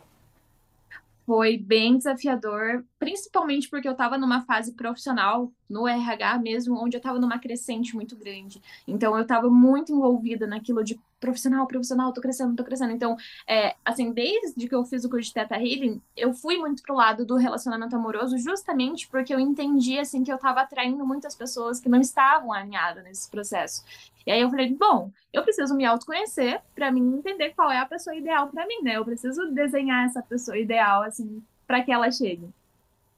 [1.26, 7.00] Foi bem desafiador, principalmente porque eu estava numa fase profissional no RH mesmo, onde eu
[7.00, 8.62] estava numa crescente muito grande.
[8.86, 12.92] Então, eu estava muito envolvida naquilo de profissional, profissional, tô crescendo, tô crescendo.
[12.92, 13.16] Então,
[13.48, 16.94] é, assim, desde que eu fiz o curso de Teta Healing, eu fui muito pro
[16.94, 21.80] lado do relacionamento amoroso, justamente porque eu entendi, assim, que eu estava atraindo muitas pessoas
[21.80, 23.86] que não estavam alinhadas nesse processo.
[24.28, 27.86] E aí eu falei, bom, eu preciso me autoconhecer para mim entender qual é a
[27.86, 28.98] pessoa ideal para mim, né?
[28.98, 32.50] Eu preciso desenhar essa pessoa ideal, assim, para que ela chegue.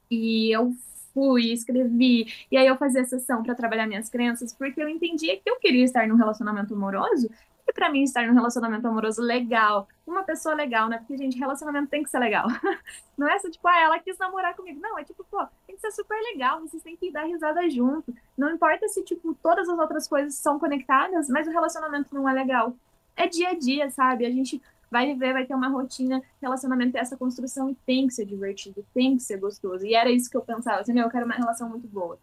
[0.08, 0.72] E eu
[1.12, 5.48] fui, escrevi, e aí eu fazia sessão para trabalhar minhas crenças, porque eu entendia que
[5.48, 7.30] eu queria estar num relacionamento amoroso,
[7.66, 10.98] e para mim estar num relacionamento amoroso legal, uma pessoa legal, né?
[10.98, 12.46] Porque, gente, relacionamento tem que ser legal.
[13.18, 14.80] Não é só tipo, ah, ela quis namorar comigo.
[14.80, 18.14] Não, é tipo, pô, tem que ser super legal, vocês têm que dar risada junto.
[18.38, 22.32] Não importa se, tipo, todas as outras coisas são conectadas, mas o relacionamento não é
[22.32, 22.72] legal.
[23.16, 24.24] É dia a dia, sabe?
[24.26, 28.14] A gente vai viver, vai ter uma rotina, relacionamento é essa construção e tem que
[28.14, 29.84] ser divertido, tem que ser gostoso.
[29.84, 32.16] E era isso que eu pensava, assim, eu quero uma relação muito boa.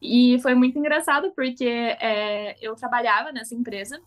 [0.00, 4.00] E foi muito engraçado porque é, eu trabalhava nessa empresa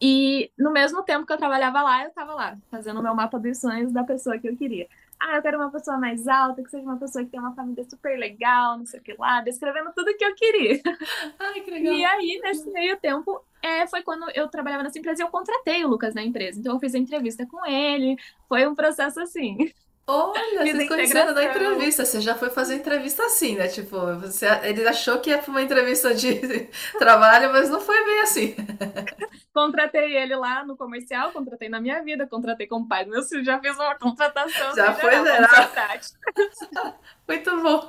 [0.00, 3.38] e no mesmo tempo que eu trabalhava lá, eu estava lá, fazendo o meu mapa
[3.38, 4.86] dos sonhos da pessoa que eu queria.
[5.18, 7.84] Ah, eu quero uma pessoa mais alta, que seja uma pessoa que tenha uma família
[7.88, 10.80] super legal, não sei o que lá, descrevendo tudo que eu queria.
[11.38, 11.94] Ai, que legal.
[11.94, 15.84] E aí, nesse meio tempo, é, foi quando eu trabalhava nessa empresa e eu contratei
[15.84, 16.58] o Lucas na empresa.
[16.58, 18.16] Então, eu fiz a entrevista com ele.
[18.48, 19.72] Foi um processo assim.
[20.04, 22.04] Olha, vocês conheceram na entrevista.
[22.04, 23.68] Você já foi fazer entrevista assim, né?
[23.68, 28.20] Tipo, você, ele achou que ia para uma entrevista de trabalho, mas não foi bem
[28.20, 28.56] assim.
[29.54, 33.22] Contratei ele lá no comercial, contratei na minha vida, contratei com o pai do meu
[33.22, 34.74] filho, já fiz uma contratação.
[34.74, 36.94] Já foi geral.
[37.28, 37.88] Muito bom.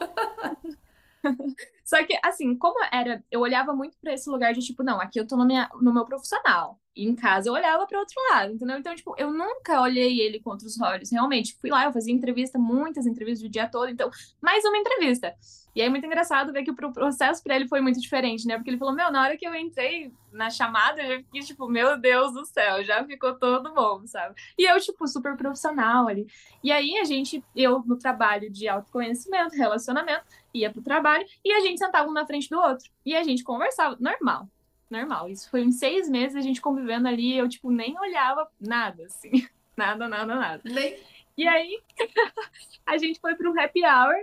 [1.86, 5.20] Só que, assim, como era, eu olhava muito para esse lugar de tipo, não, aqui
[5.20, 6.80] eu tô no, minha, no meu profissional.
[6.96, 8.78] Em casa eu olhava para outro lado, entendeu?
[8.78, 11.12] Então, tipo, eu nunca olhei ele com outros olhos.
[11.12, 14.10] Realmente, fui lá, eu fazia entrevista, muitas entrevistas o dia todo, então,
[14.42, 15.36] mais uma entrevista.
[15.76, 18.56] E é muito engraçado ver que o processo para ele foi muito diferente, né?
[18.56, 21.68] Porque ele falou: Meu, na hora que eu entrei na chamada, eu já fiquei tipo,
[21.68, 24.36] Meu Deus do céu, já ficou todo bom, sabe?
[24.58, 26.28] E eu, tipo, super profissional ali.
[26.64, 31.62] E aí a gente, eu no trabalho de autoconhecimento, relacionamento, ia pro trabalho e a
[31.62, 32.90] gente sentava um na frente do outro.
[33.04, 34.48] E a gente conversava, normal,
[34.94, 35.30] normal.
[35.30, 39.32] Isso foi uns seis meses a gente convivendo ali, eu, tipo, nem olhava nada, assim.
[39.76, 40.62] Nada, nada, nada.
[40.64, 40.96] Nem...
[41.36, 41.82] E aí,
[42.86, 44.14] a gente foi para um happy hour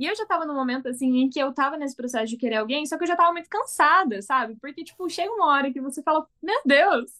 [0.00, 2.56] e eu já tava no momento, assim, em que eu tava nesse processo de querer
[2.56, 4.56] alguém, só que eu já tava muito cansada, sabe?
[4.60, 7.10] Porque, tipo, chega uma hora que você fala, meu Deus,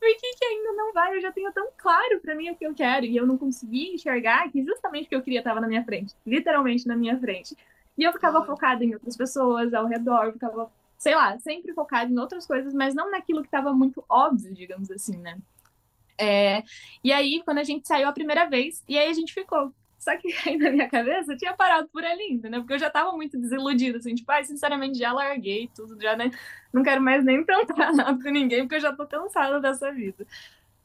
[0.00, 1.14] por que que ainda não vai?
[1.16, 3.06] Eu já tenho tão claro para mim o que eu quero.
[3.06, 6.14] E eu não conseguia enxergar que justamente o que eu queria tava na minha frente.
[6.26, 7.56] Literalmente na minha frente.
[7.96, 10.72] E eu ficava focada em outras pessoas ao redor, ficava,
[11.04, 14.90] sei lá, sempre focada em outras coisas, mas não naquilo que tava muito óbvio, digamos
[14.90, 15.36] assim, né?
[16.18, 16.62] É,
[17.02, 20.16] e aí, quando a gente saiu a primeira vez, e aí a gente ficou, só
[20.16, 22.62] que aí na minha cabeça tinha parado por ali, entendeu?
[22.62, 26.30] Porque eu já tava muito desiludida, assim, tipo, ai, sinceramente, já larguei tudo, já né?
[26.72, 30.26] não quero mais nem tentar nada com ninguém, porque eu já tô cansada dessa vida.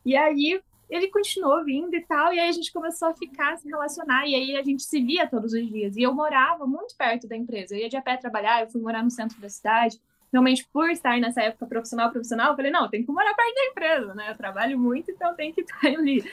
[0.05, 3.69] E aí ele continuou vindo e tal, e aí a gente começou a ficar, se
[3.69, 5.95] relacionar, e aí a gente se via todos os dias.
[5.95, 8.81] E eu morava muito perto da empresa, eu ia de a pé trabalhar, eu fui
[8.81, 9.97] morar no centro da cidade.
[10.31, 13.65] Realmente, por estar nessa época profissional, profissional, eu falei, não, tem que morar perto da
[13.65, 14.31] empresa, né?
[14.31, 16.23] Eu trabalho muito, então tem que estar ali.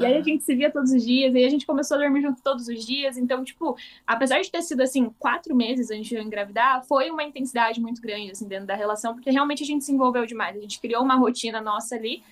[0.00, 2.00] E aí a gente se via todos os dias, e aí a gente começou a
[2.00, 3.18] dormir junto todos os dias.
[3.18, 7.22] Então, tipo, apesar de ter sido assim, quatro meses antes de eu engravidar, foi uma
[7.22, 10.56] intensidade muito grande, assim, dentro da relação, porque realmente a gente se envolveu demais.
[10.56, 12.24] A gente criou uma rotina nossa ali.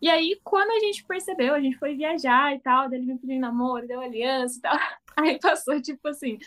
[0.00, 3.40] E aí, quando a gente percebeu, a gente foi viajar e tal, dele me pediu
[3.40, 4.78] namoro, deu aliança e tal.
[5.18, 6.38] Aí passou, tipo assim,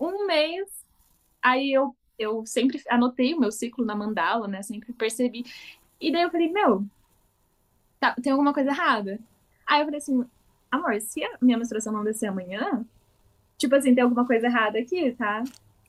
[0.00, 0.68] um mês.
[1.40, 4.62] Aí eu, eu sempre anotei o meu ciclo na mandala, né?
[4.62, 5.44] Sempre percebi.
[6.00, 6.84] E daí eu falei, meu,
[7.98, 9.18] tá, tem alguma coisa errada.
[9.66, 10.24] Aí eu falei assim,
[10.70, 12.84] amor, se a minha menstruação não descer amanhã,
[13.58, 15.42] tipo assim, tem alguma coisa errada aqui, tá?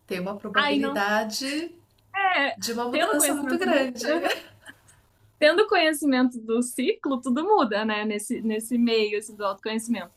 [0.05, 1.73] Tem uma probabilidade
[2.13, 2.21] não...
[2.21, 4.03] é, de uma mudança muito grande.
[5.39, 8.03] Tendo conhecimento do ciclo, tudo muda, né?
[8.05, 10.11] Nesse, nesse meio assim, do autoconhecimento.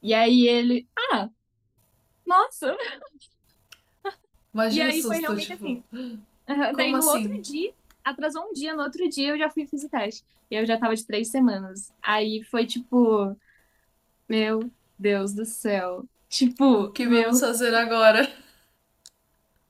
[0.00, 1.28] E aí ele, ah,
[2.24, 2.76] nossa!
[4.54, 5.64] Imagina e aí susto, foi realmente tipo...
[5.64, 6.22] assim.
[6.76, 7.08] Daí no assim?
[7.08, 7.72] outro dia,
[8.04, 10.24] atrasou um dia, no outro dia eu já fui fazer teste.
[10.50, 11.92] E eu já tava de três semanas.
[12.00, 13.36] Aí foi tipo,
[14.28, 16.04] meu Deus do céu.
[16.28, 17.24] Tipo, o que meu...
[17.24, 18.30] vamos fazer agora?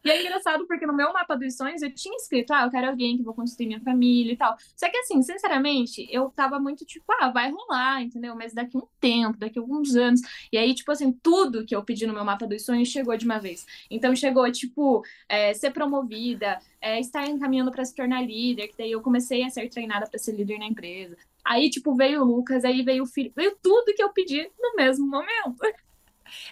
[0.05, 2.89] E é engraçado porque no meu mapa dos sonhos eu tinha escrito, ah, eu quero
[2.89, 4.55] alguém que vou construir minha família e tal.
[4.77, 8.35] Só que assim, sinceramente, eu tava muito tipo, ah, vai rolar, entendeu?
[8.35, 10.21] Mas daqui um tempo, daqui alguns anos.
[10.53, 13.25] E aí, tipo assim, tudo que eu pedi no meu mapa dos sonhos chegou de
[13.25, 13.67] uma vez.
[13.91, 18.93] Então chegou, tipo, é, ser promovida, é, estar encaminhando para se tornar líder, que daí
[18.93, 21.17] eu comecei a ser treinada para ser líder na empresa.
[21.43, 24.77] Aí, tipo, veio o Lucas, aí veio o filho, veio tudo que eu pedi no
[24.77, 25.57] mesmo momento.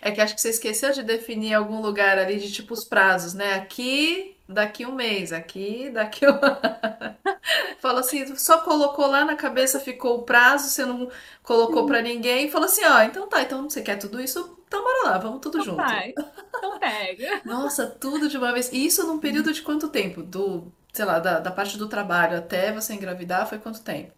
[0.00, 3.34] É que acho que você esqueceu de definir algum lugar ali de tipo os prazos,
[3.34, 3.54] né?
[3.54, 6.32] Aqui, daqui um mês, aqui, daqui um.
[7.80, 11.10] Falou assim, só colocou lá na cabeça, ficou o prazo, você não
[11.42, 14.56] colocou pra ninguém, e falou assim: ó, então tá, então você quer tudo isso?
[14.66, 15.76] Então bora lá, vamos tudo Então junto.
[15.76, 16.18] vai.
[16.56, 17.40] Então pega.
[17.44, 18.70] Nossa, tudo de uma vez.
[18.72, 20.22] E isso num período de quanto tempo?
[20.22, 24.12] Do, sei lá, da, da parte do trabalho até você engravidar foi quanto tempo?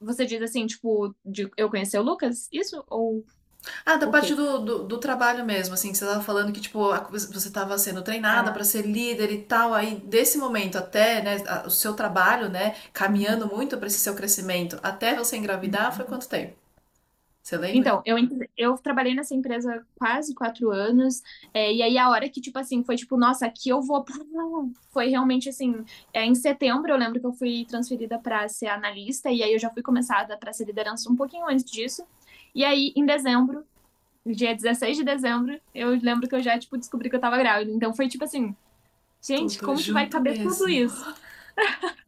[0.00, 2.48] Você diz assim, tipo, de eu conhecer o Lucas?
[2.52, 2.84] Isso?
[2.88, 3.24] Ou
[3.86, 6.80] Ah, da parte do, do, do trabalho mesmo, assim, que você tava falando que, tipo,
[7.10, 11.36] você tava sendo treinada Ah, pra ser líder e tal, aí desse momento até, né,
[11.64, 16.28] o seu trabalho, né, caminhando muito pra esse seu crescimento, até você engravidar, foi quanto
[16.28, 16.56] tempo?
[17.42, 17.82] Você lembra?
[17.84, 18.18] Então, eu,
[18.56, 21.22] eu trabalhei nessa empresa quase quatro anos,
[21.54, 24.04] é, e aí a hora que, tipo assim, foi tipo, nossa, aqui eu vou.
[24.90, 29.30] Foi realmente assim, é, em setembro eu lembro que eu fui transferida para ser analista,
[29.30, 32.06] e aí eu já fui começada para ser liderança um pouquinho antes disso.
[32.54, 33.64] E aí, em dezembro,
[34.26, 37.70] dia 16 de dezembro, eu lembro que eu já, tipo, descobri que eu tava grávida.
[37.70, 38.54] Então foi tipo assim,
[39.20, 40.68] gente, Tudo como que vai caber tudo mesmo.
[40.68, 41.14] isso?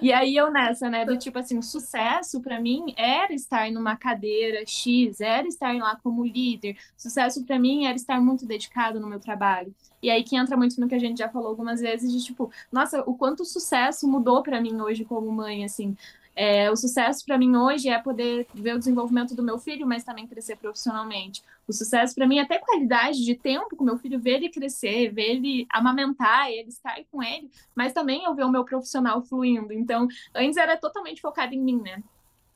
[0.00, 4.64] E aí eu nessa, né, do tipo assim, sucesso pra mim era estar numa cadeira
[4.66, 6.76] X, era estar lá como líder.
[6.96, 9.74] Sucesso pra mim era estar muito dedicado no meu trabalho.
[10.02, 12.50] E aí que entra muito no que a gente já falou algumas vezes de tipo,
[12.72, 15.96] nossa, o quanto o sucesso mudou pra mim hoje como mãe, assim.
[16.42, 20.04] É, o sucesso para mim hoje é poder ver o desenvolvimento do meu filho, mas
[20.04, 21.42] também crescer profissionalmente.
[21.68, 25.12] O sucesso para mim é ter qualidade de tempo com meu filho, ver ele crescer,
[25.12, 29.70] ver ele amamentar, ele estar com ele, mas também eu ver o meu profissional fluindo.
[29.70, 32.02] Então, antes era totalmente focado em mim, né?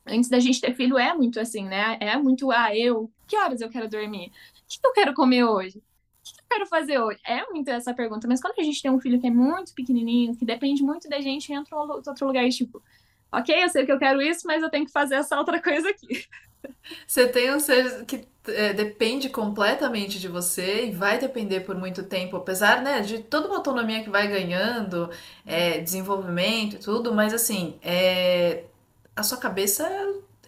[0.06, 1.98] Antes da gente ter filho é muito assim, né?
[2.00, 4.32] É muito, ah, eu, que horas eu quero dormir?
[4.64, 5.76] O que eu quero comer hoje?
[5.76, 7.20] O que eu quero fazer hoje?
[7.22, 8.26] É muito essa pergunta.
[8.26, 11.20] Mas quando a gente tem um filho que é muito pequenininho, que depende muito da
[11.20, 12.82] gente, entra outro lugar, tipo,
[13.38, 15.88] ok, eu sei que eu quero isso, mas eu tenho que fazer essa outra coisa
[15.90, 16.26] aqui.
[17.06, 22.02] Você tem um ser que é, depende completamente de você e vai depender por muito
[22.04, 25.10] tempo, apesar, né, de toda uma autonomia que vai ganhando,
[25.46, 28.64] é, desenvolvimento e tudo, mas assim, é,
[29.16, 29.88] a sua cabeça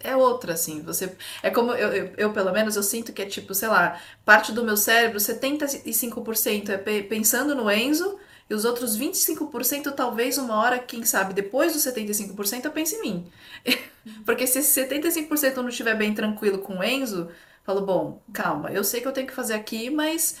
[0.03, 3.25] é outra, assim, você, é como, eu, eu, eu, pelo menos, eu sinto que é
[3.25, 8.65] tipo, sei lá, parte do meu cérebro, 75% é pe- pensando no Enzo, e os
[8.65, 13.31] outros 25% talvez uma hora, quem sabe, depois dos 75% eu pense em mim.
[14.25, 17.29] Porque se esse 75% não estiver bem tranquilo com o Enzo,
[17.63, 20.37] falo, bom, calma, eu sei que eu tenho que fazer aqui, mas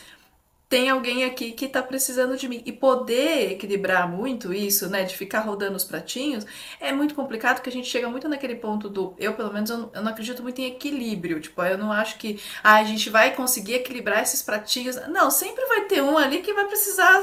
[0.69, 2.61] tem alguém aqui que tá precisando de mim.
[2.65, 6.45] E poder equilibrar muito isso, né, de ficar rodando os pratinhos,
[6.79, 9.77] é muito complicado, porque a gente chega muito naquele ponto do, eu pelo menos, eu
[9.77, 13.09] não, eu não acredito muito em equilíbrio, tipo, eu não acho que ah, a gente
[13.09, 14.95] vai conseguir equilibrar esses pratinhos.
[15.07, 17.21] Não, sempre vai ter um ali que vai precisar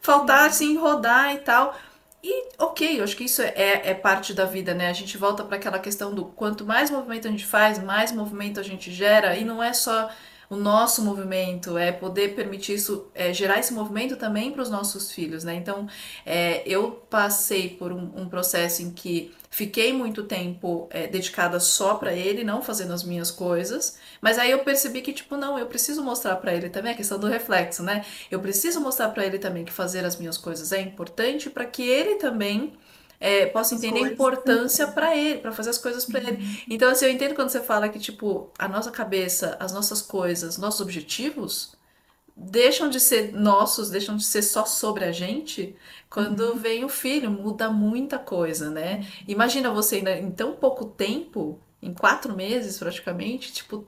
[0.00, 1.76] faltar, assim, rodar e tal.
[2.22, 4.88] E ok, eu acho que isso é, é parte da vida, né?
[4.88, 8.58] A gente volta para aquela questão do quanto mais movimento a gente faz, mais movimento
[8.58, 10.10] a gente gera, e não é só
[10.50, 15.12] o nosso movimento, é poder permitir isso, é, gerar esse movimento também para os nossos
[15.12, 15.54] filhos, né?
[15.54, 15.86] Então,
[16.24, 21.94] é, eu passei por um, um processo em que fiquei muito tempo é, dedicada só
[21.94, 25.66] para ele, não fazendo as minhas coisas, mas aí eu percebi que, tipo, não, eu
[25.66, 28.04] preciso mostrar para ele também a questão do reflexo, né?
[28.30, 31.82] Eu preciso mostrar para ele também que fazer as minhas coisas é importante para que
[31.82, 32.72] ele também
[33.20, 36.38] é, possa entender a importância para ele, para fazer as coisas para ele.
[36.68, 40.58] Então, assim, eu entendo quando você fala que, tipo, a nossa cabeça, as nossas coisas,
[40.58, 41.76] nossos objetivos
[42.36, 45.76] deixam de ser nossos, deixam de ser só sobre a gente
[46.08, 46.58] quando Uhum.
[46.58, 49.06] vem o filho, muda muita coisa, né?
[49.26, 53.86] Imagina você ainda em tão pouco tempo, em quatro meses praticamente, tipo,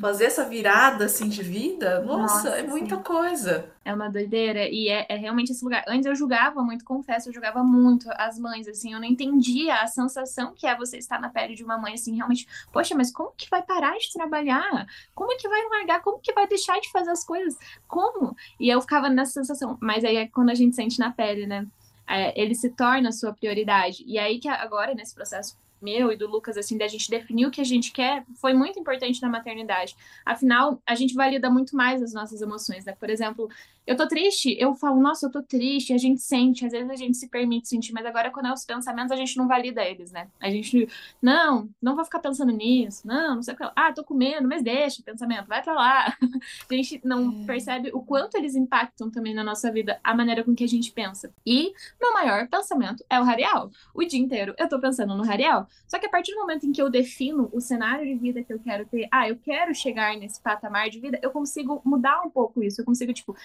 [0.00, 3.02] fazer essa virada assim de vida, nossa, é Nossa, muita sim.
[3.02, 3.70] coisa.
[3.84, 5.84] É uma doideira e é, é realmente esse lugar.
[5.88, 9.86] Antes eu julgava muito, confesso, eu julgava muito as mães, assim, eu não entendia a
[9.86, 13.32] sensação que é você estar na pele de uma mãe, assim, realmente, poxa, mas como
[13.36, 14.86] que vai parar de trabalhar?
[15.14, 16.02] Como que vai largar?
[16.02, 17.56] Como que vai deixar de fazer as coisas?
[17.88, 18.36] Como?
[18.58, 21.66] E eu ficava nessa sensação, mas aí é quando a gente sente na pele, né?
[22.06, 24.02] É, ele se torna a sua prioridade.
[24.06, 27.50] E aí que agora, nesse processo meu e do Lucas, assim, da gente definir o
[27.50, 29.96] que a gente quer, foi muito importante na maternidade.
[30.24, 32.94] Afinal, a gente valida muito mais as nossas emoções, né?
[32.98, 33.48] Por exemplo,
[33.86, 36.96] eu tô triste, eu falo, nossa, eu tô triste, a gente sente, às vezes a
[36.96, 40.12] gente se permite sentir, mas agora quando é os pensamentos, a gente não valida eles,
[40.12, 40.28] né?
[40.40, 40.88] A gente,
[41.20, 44.46] não, não vou ficar pensando nisso, não, não sei o que, ah, tô com medo,
[44.46, 46.16] mas deixa o pensamento, vai pra lá.
[46.70, 50.54] A gente não percebe o quanto eles impactam também na nossa vida, a maneira com
[50.54, 51.32] que a gente pensa.
[51.44, 53.70] E meu maior pensamento é o radial.
[53.92, 55.68] O dia inteiro eu tô pensando no radial.
[55.88, 58.52] Só que a partir do momento em que eu defino o cenário de vida que
[58.52, 62.30] eu quero ter, ah, eu quero chegar nesse patamar de vida, eu consigo mudar um
[62.30, 62.80] pouco isso.
[62.80, 63.36] Eu consigo, tipo,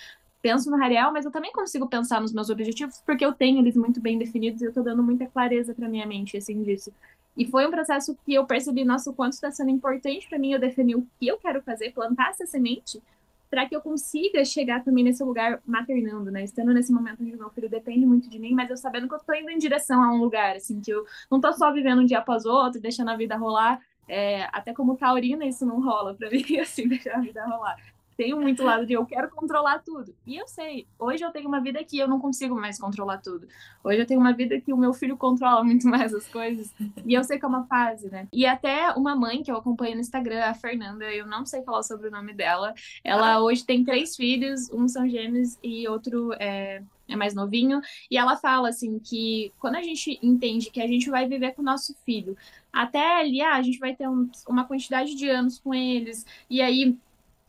[0.46, 3.76] penso no real, mas eu também consigo pensar nos meus objetivos, porque eu tenho eles
[3.76, 6.94] muito bem definidos e eu tô dando muita clareza pra minha mente, assim, disso.
[7.36, 10.60] E foi um processo que eu percebi, nosso quanto está sendo importante para mim eu
[10.60, 13.02] definir o que eu quero fazer, plantar essa semente,
[13.50, 16.44] para que eu consiga chegar também nesse lugar maternando, né?
[16.44, 19.18] Estando nesse momento onde meu filho depende muito de mim, mas eu sabendo que eu
[19.18, 22.06] estou indo em direção a um lugar, assim, que eu não estou só vivendo um
[22.06, 23.82] dia após outro, deixando a vida rolar.
[24.08, 28.40] É, até como taurina, isso não rola para mim, assim, deixar a vida rolar tenho
[28.40, 30.16] muito lado de eu quero controlar tudo.
[30.26, 33.48] E eu sei, hoje eu tenho uma vida que eu não consigo mais controlar tudo.
[33.84, 36.74] Hoje eu tenho uma vida que o meu filho controla muito mais as coisas.
[37.06, 38.28] E eu sei que é uma fase, né?
[38.32, 41.84] E até uma mãe que eu acompanho no Instagram, a Fernanda, eu não sei falar
[41.84, 42.74] sobre o nome dela.
[43.04, 43.42] Ela ah.
[43.42, 48.38] hoje tem três filhos, um são gêmeos e outro é, é mais novinho, e ela
[48.38, 51.96] fala assim que quando a gente entende que a gente vai viver com o nosso
[52.06, 52.38] filho,
[52.72, 56.62] até ali ah, a gente vai ter um, uma quantidade de anos com eles, e
[56.62, 56.98] aí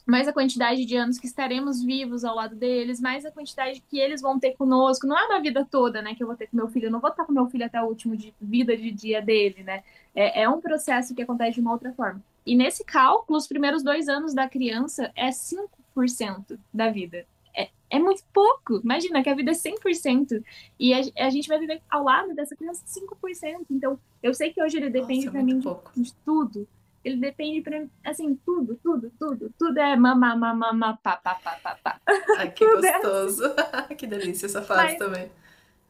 [0.06, 3.98] mais a quantidade de anos que estaremos vivos ao lado deles, mais a quantidade que
[3.98, 5.04] eles vão ter conosco.
[5.04, 6.86] Não é uma vida toda, né, que eu vou ter com meu filho.
[6.86, 9.64] Eu não vou estar com meu filho até o último de vida de dia dele,
[9.64, 9.82] né?
[10.14, 12.22] É, é um processo que acontece de uma outra forma.
[12.46, 17.26] E nesse cálculo, os primeiros dois anos da criança é 5% da vida.
[17.52, 18.80] É, é muito pouco.
[18.84, 20.40] Imagina que a vida é 100%.
[20.78, 23.66] E a, a gente vai viver ao lado dessa criança 5%.
[23.68, 26.68] Então, eu sei que hoje ele depende Nossa, é para mim de, de tudo
[27.06, 31.56] ele depende para assim, tudo, tudo, tudo, tudo é mamá, mamá, mamá, pá, pá, pá,
[31.62, 32.00] pá, pá.
[32.36, 33.44] Ai, que gostoso.
[33.88, 35.30] É que delícia essa fase Mas, também.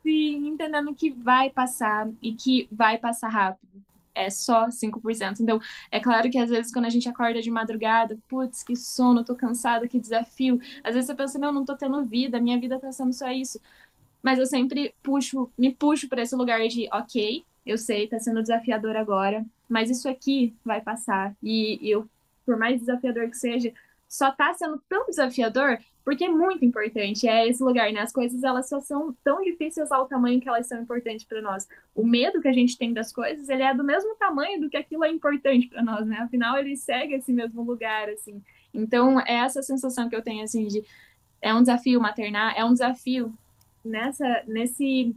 [0.03, 3.83] Sim, entendendo que vai passar e que vai passar rápido.
[4.15, 5.41] É só 5%.
[5.41, 5.59] Então,
[5.91, 9.35] é claro que às vezes quando a gente acorda de madrugada, putz, que sono, tô
[9.35, 10.61] cansada, que desafio.
[10.85, 13.59] Às vezes você pensa, não, não tô tendo vida, minha vida tá sendo só isso.
[14.23, 18.43] Mas eu sempre puxo, me puxo para esse lugar de, ok, eu sei, tá sendo
[18.43, 21.35] desafiador agora, mas isso aqui vai passar.
[21.43, 22.09] E, eu,
[22.45, 23.73] por mais desafiador que seja,
[24.09, 27.27] só tá sendo tão desafiador porque é muito importante.
[27.27, 27.99] É esse lugar, né?
[27.99, 31.67] As coisas elas só são tão difíceis ao tamanho que elas são importantes para nós.
[31.97, 34.77] O medo que a gente tem das coisas, ele é do mesmo tamanho do que
[34.77, 36.19] aquilo é importante para nós, né?
[36.19, 38.41] Afinal, ele segue esse mesmo lugar, assim.
[38.73, 40.85] Então, é essa sensação que eu tenho, assim, de
[41.43, 43.37] é um desafio maternar, é um desafio
[43.85, 45.13] nessa nesse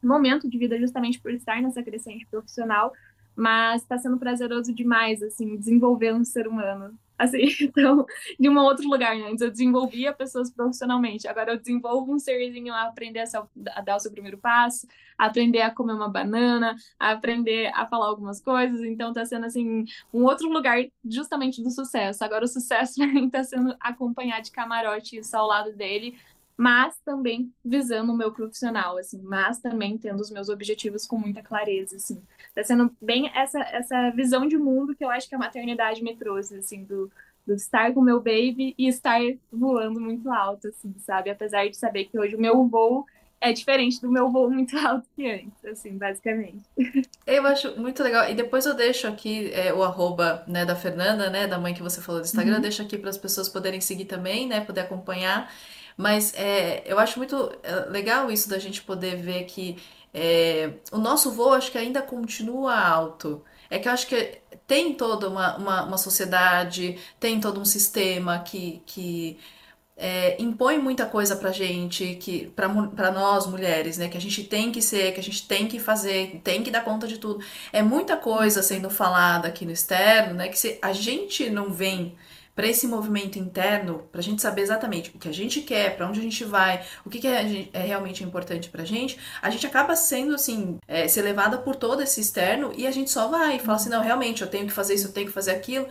[0.00, 2.92] momento de vida justamente por estar nessa crescente profissional,
[3.38, 6.98] mas está sendo prazeroso demais, assim, desenvolver um ser humano.
[7.16, 8.04] Assim, então,
[8.38, 9.28] de um outro lugar, né?
[9.28, 13.94] Antes eu desenvolvia pessoas profissionalmente, agora eu desenvolvo um serzinho a aprender a, a, dar
[13.94, 18.40] o seu primeiro passo, a aprender a comer uma banana, a aprender a falar algumas
[18.40, 22.24] coisas, então tá sendo, assim, um outro lugar justamente do sucesso.
[22.24, 26.18] Agora o sucesso para mim tá sendo acompanhar de camarote isso ao lado dele,
[26.58, 31.40] mas também visando o meu profissional, assim, mas também tendo os meus objetivos com muita
[31.40, 32.20] clareza, assim.
[32.52, 36.16] Tá sendo bem essa, essa visão de mundo que eu acho que a maternidade me
[36.16, 37.08] trouxe, assim, do,
[37.46, 39.20] do estar com o meu baby e estar
[39.52, 41.30] voando muito alto, assim, sabe?
[41.30, 43.06] Apesar de saber que hoje o meu voo
[43.40, 46.64] é diferente do meu voo muito alto que antes, assim, basicamente.
[47.24, 48.28] Eu acho muito legal.
[48.28, 51.84] E depois eu deixo aqui é, o arroba né, da Fernanda, né, da mãe que
[51.84, 52.62] você falou do Instagram, uhum.
[52.62, 55.48] deixo aqui para as pessoas poderem seguir também, né, poder acompanhar.
[55.98, 59.76] Mas é, eu acho muito é, legal isso da gente poder ver que
[60.14, 63.44] é, o nosso voo acho que ainda continua alto.
[63.68, 68.38] É que eu acho que tem toda uma, uma, uma sociedade, tem todo um sistema
[68.38, 69.38] que, que
[69.96, 72.68] é, impõe muita coisa pra gente, que pra,
[73.10, 74.08] nós mulheres, né?
[74.08, 76.84] Que a gente tem que ser, que a gente tem que fazer, tem que dar
[76.84, 77.44] conta de tudo.
[77.72, 80.48] É muita coisa sendo falada aqui no externo, né?
[80.48, 82.16] Que se a gente não vem
[82.58, 86.08] para esse movimento interno, para a gente saber exatamente o que a gente quer, para
[86.08, 89.48] onde a gente vai, o que, que é, é, realmente importante para a gente, a
[89.48, 93.28] gente acaba sendo assim, é, ser levada por todo esse externo e a gente só
[93.28, 95.52] vai e fala assim: não, realmente eu tenho que fazer isso, eu tenho que fazer
[95.52, 95.86] aquilo.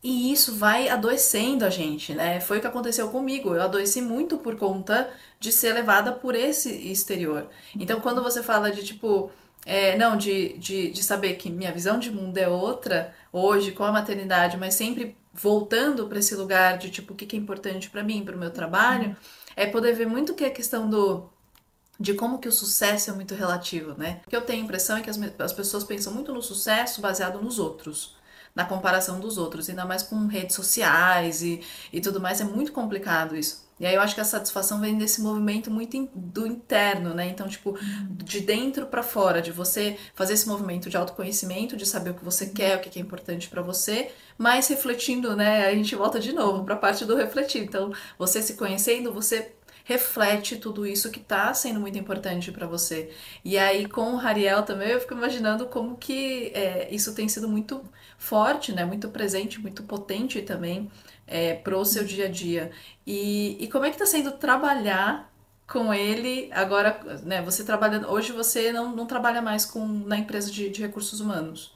[0.00, 2.38] E isso vai adoecendo a gente, né?
[2.38, 3.56] Foi o que aconteceu comigo.
[3.56, 7.48] Eu adoeci muito por conta de ser levada por esse exterior.
[7.74, 9.28] Então, quando você fala de tipo,
[9.64, 13.82] é, não, de, de, de saber que minha visão de mundo é outra hoje com
[13.82, 18.02] a maternidade, mas sempre voltando para esse lugar de tipo o que, é importante para
[18.02, 19.16] mim, para o meu trabalho,
[19.54, 21.28] é poder ver muito que a questão do
[21.98, 24.20] de como que o sucesso é muito relativo, né?
[24.26, 27.00] O que eu tenho a impressão é que as, as pessoas pensam muito no sucesso
[27.00, 28.14] baseado nos outros,
[28.54, 32.72] na comparação dos outros, ainda mais com redes sociais e, e tudo mais, é muito
[32.72, 33.65] complicado isso.
[33.78, 37.28] E aí eu acho que a satisfação vem desse movimento muito in, do interno, né?
[37.28, 37.78] Então, tipo,
[38.10, 42.24] de dentro para fora, de você fazer esse movimento de autoconhecimento, de saber o que
[42.24, 45.66] você quer, o que é importante para você, mas refletindo, né?
[45.66, 47.62] A gente volta de novo para a parte do refletir.
[47.62, 49.55] Então, você se conhecendo, você
[49.86, 53.10] reflete tudo isso que está sendo muito importante para você.
[53.44, 57.48] E aí com o Hariel também eu fico imaginando como que é, isso tem sido
[57.48, 57.82] muito
[58.18, 58.84] forte, né?
[58.84, 60.90] Muito presente, muito potente também
[61.26, 62.72] é, pro seu dia a dia.
[63.06, 65.32] E, e como é que está sendo trabalhar
[65.68, 66.48] com ele.
[66.52, 68.08] Agora, né, você trabalhando.
[68.10, 71.75] Hoje você não, não trabalha mais com, na empresa de, de recursos humanos.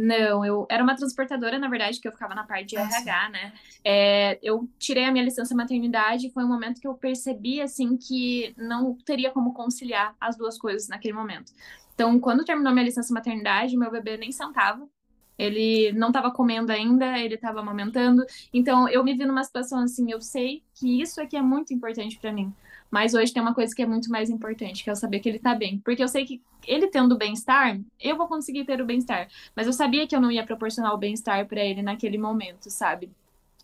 [0.00, 3.26] Não, eu era uma transportadora, na verdade, que eu ficava na parte de ah, RH,
[3.26, 3.32] sim.
[3.32, 3.52] né?
[3.84, 8.54] É, eu tirei a minha licença maternidade, foi um momento que eu percebi, assim, que
[8.56, 11.52] não teria como conciliar as duas coisas naquele momento.
[11.96, 14.88] Então, quando terminou minha licença maternidade, meu bebê nem sentava,
[15.36, 18.24] ele não estava comendo ainda, ele estava amamentando.
[18.54, 22.16] Então, eu me vi numa situação assim, eu sei que isso aqui é muito importante
[22.20, 22.54] para mim.
[22.90, 25.28] Mas hoje tem uma coisa que é muito mais importante, que é eu saber que
[25.28, 25.78] ele tá bem.
[25.78, 29.28] Porque eu sei que ele tendo bem-estar, eu vou conseguir ter o bem-estar.
[29.54, 33.10] Mas eu sabia que eu não ia proporcionar o bem-estar para ele naquele momento, sabe?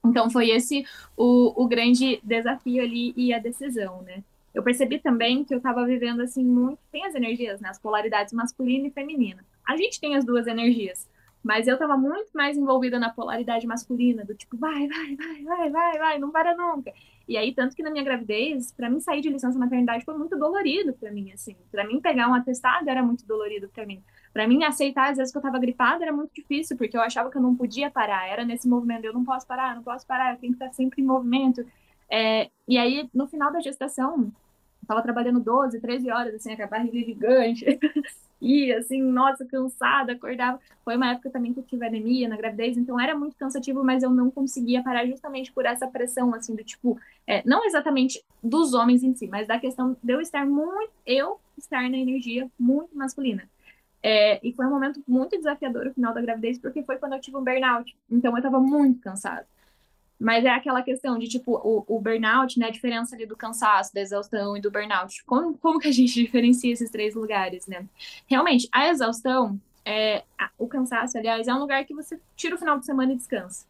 [0.05, 0.85] Então foi esse
[1.17, 4.23] o, o grande desafio ali e a decisão, né?
[4.55, 6.79] Eu percebi também que eu estava vivendo assim muito.
[6.93, 7.71] Tem as energias, né?
[7.71, 9.45] As polaridades masculina e feminina.
[9.67, 11.09] A gente tem as duas energias.
[11.43, 15.71] Mas eu estava muito mais envolvida na polaridade masculina, do tipo, vai, vai, vai, vai,
[15.71, 16.91] vai, vai, não para nunca.
[17.27, 20.39] E aí, tanto que na minha gravidez, para mim sair de licença maternidade foi muito
[20.39, 21.57] dolorido para mim, assim.
[21.71, 24.03] Para mim pegar um atestado era muito dolorido para mim.
[24.33, 27.31] Para mim aceitar às vezes que eu estava gripada era muito difícil, porque eu achava
[27.31, 28.29] que eu não podia parar.
[28.29, 31.01] Era nesse movimento, eu não posso parar, não posso parar, eu tenho que estar sempre
[31.01, 31.65] em movimento.
[32.11, 34.31] É, e aí, no final da gestação,
[34.85, 37.65] tava trabalhando 12, 13 horas, assim, a barriga gigante.
[38.41, 40.61] e assim, nossa, cansada, acordava.
[40.85, 44.03] Foi uma época também que eu tive anemia na gravidez, então era muito cansativo, mas
[44.03, 48.75] eu não conseguia parar justamente por essa pressão, assim, do tipo, é, não exatamente dos
[48.75, 52.97] homens em si, mas da questão de eu estar muito, eu estar na energia muito
[52.97, 53.49] masculina.
[54.07, 57.21] É, e foi um momento muito desafiador o final da gravidez, porque foi quando eu
[57.21, 57.97] tive um burnout.
[58.11, 59.47] Então eu tava muito cansada.
[60.25, 62.69] Mas é aquela questão de, tipo, o, o, burnout, né?
[62.69, 65.23] A diferença ali do cansaço, da exaustão e do burnout.
[65.27, 67.85] Como, como que a gente diferencia esses três lugares, né?
[68.27, 70.25] Realmente, a exaustão, é,
[70.59, 73.67] o cansaço, aliás, é um lugar que você tira o final de semana e descansa.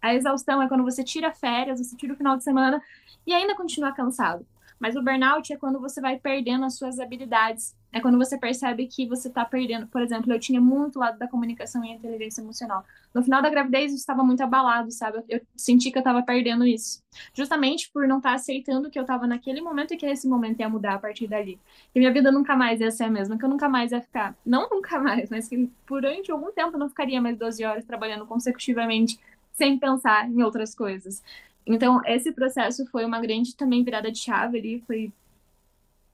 [0.00, 2.80] A exaustão é quando você tira férias, você tira o final de semana
[3.26, 4.46] e ainda continua cansado.
[4.80, 7.76] Mas o burnout é quando você vai perdendo as suas habilidades.
[7.90, 9.86] É quando você percebe que você está perdendo.
[9.86, 12.84] Por exemplo, eu tinha muito lado da comunicação e inteligência emocional.
[13.14, 15.22] No final da gravidez, eu estava muito abalado, sabe?
[15.26, 17.02] Eu senti que eu estava perdendo isso.
[17.32, 20.60] Justamente por não estar tá aceitando que eu estava naquele momento e que esse momento
[20.60, 21.58] ia mudar a partir dali.
[21.92, 24.36] Que minha vida nunca mais ia ser a mesma, que eu nunca mais ia ficar.
[24.44, 28.26] Não nunca mais, mas que durante algum tempo eu não ficaria mais 12 horas trabalhando
[28.26, 29.18] consecutivamente
[29.52, 31.22] sem pensar em outras coisas.
[31.66, 35.12] Então, esse processo foi uma grande também virada de chave ali, foi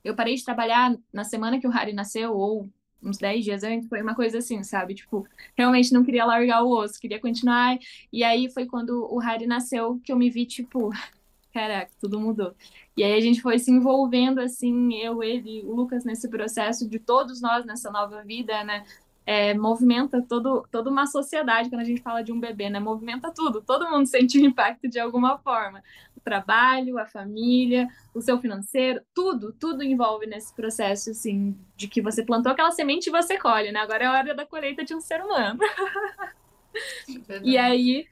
[0.05, 2.69] eu parei de trabalhar na semana que o Harry nasceu ou
[3.03, 4.95] uns 10 dias antes, foi uma coisa assim, sabe?
[4.95, 5.27] Tipo,
[5.57, 7.79] realmente não queria largar o osso, queria continuar.
[8.13, 10.91] E aí foi quando o Harry nasceu que eu me vi, tipo,
[11.53, 12.55] caraca, tudo mudou.
[12.97, 16.99] E aí a gente foi se envolvendo, assim, eu, ele, o Lucas, nesse processo de
[16.99, 18.85] todos nós nessa nova vida, né?
[19.27, 22.79] É, movimenta todo, toda uma sociedade quando a gente fala de um bebê, né?
[22.79, 25.83] Movimenta tudo, todo mundo sente o impacto de alguma forma.
[26.17, 32.03] O trabalho, a família, o seu financeiro, tudo, tudo envolve nesse processo, assim, de que
[32.03, 33.81] você plantou aquela semente e você colhe, né?
[33.81, 35.59] Agora é a hora da colheita de um ser humano.
[37.43, 38.07] e aí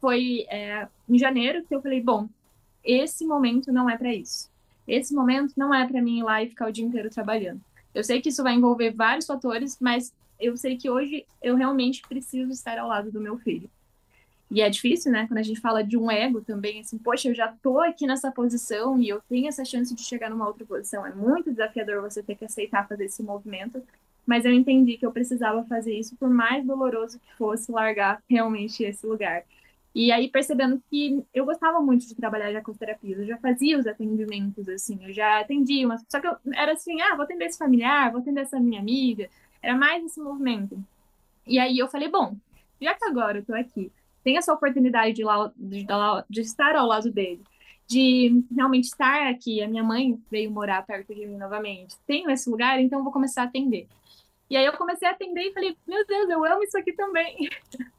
[0.00, 2.28] foi é, em janeiro que eu falei, bom,
[2.82, 4.50] esse momento não é para isso.
[4.86, 7.60] Esse momento não é para mim ir lá e ficar o dia inteiro trabalhando.
[7.94, 12.02] Eu sei que isso vai envolver vários fatores, mas eu sei que hoje eu realmente
[12.08, 13.70] preciso estar ao lado do meu filho.
[14.50, 15.26] E é difícil, né?
[15.26, 18.30] Quando a gente fala de um ego também, assim, poxa, eu já tô aqui nessa
[18.30, 21.04] posição e eu tenho essa chance de chegar numa outra posição.
[21.04, 23.82] É muito desafiador você ter que aceitar fazer esse movimento.
[24.24, 28.82] Mas eu entendi que eu precisava fazer isso, por mais doloroso que fosse largar realmente
[28.82, 29.44] esse lugar.
[29.94, 33.78] E aí, percebendo que eu gostava muito de trabalhar já com terapia, eu já fazia
[33.78, 37.46] os atendimentos, assim, eu já atendia, mas só que eu era assim, ah, vou atender
[37.46, 39.30] esse familiar, vou atender essa minha amiga,
[39.62, 40.82] era mais esse movimento.
[41.46, 42.36] E aí eu falei, bom,
[42.80, 43.90] já que agora eu tô aqui,
[44.24, 45.86] tem essa oportunidade de, lá, de,
[46.28, 47.42] de estar ao lado dele,
[47.86, 49.62] de realmente estar aqui.
[49.62, 51.96] A minha mãe veio morar perto de mim novamente.
[52.06, 53.86] Tenho esse lugar, então vou começar a atender.
[54.50, 57.48] E aí eu comecei a atender e falei, meu Deus, eu amo isso aqui também.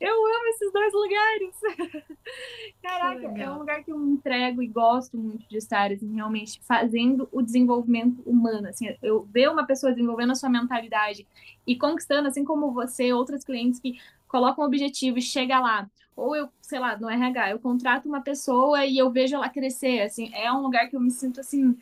[0.00, 1.54] Eu amo esses dois lugares.
[2.82, 6.60] Caraca, é um lugar que eu me entrego e gosto muito de estar, assim, realmente
[6.62, 8.68] fazendo o desenvolvimento humano.
[8.68, 11.26] Assim, eu ver uma pessoa desenvolvendo a sua mentalidade
[11.66, 15.90] e conquistando, assim como você, outros clientes que colocam um objetivo e chega lá.
[16.16, 20.00] Ou eu, sei lá, no RH, eu contrato uma pessoa e eu vejo ela crescer,
[20.02, 21.76] assim, é um lugar que eu me sinto assim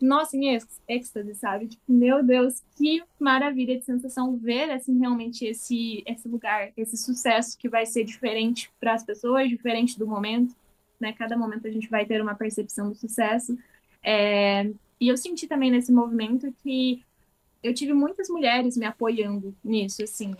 [0.00, 1.68] nossa, em êxtase, sabe?
[1.68, 7.56] Tipo, meu Deus, que maravilha de sensação ver, assim, realmente esse, esse lugar, esse sucesso
[7.56, 10.54] que vai ser diferente para as pessoas, diferente do momento,
[11.00, 11.12] né?
[11.12, 13.56] Cada momento a gente vai ter uma percepção do sucesso.
[14.02, 14.70] É...
[15.00, 17.02] E eu senti também nesse movimento que
[17.62, 20.34] eu tive muitas mulheres me apoiando nisso, assim.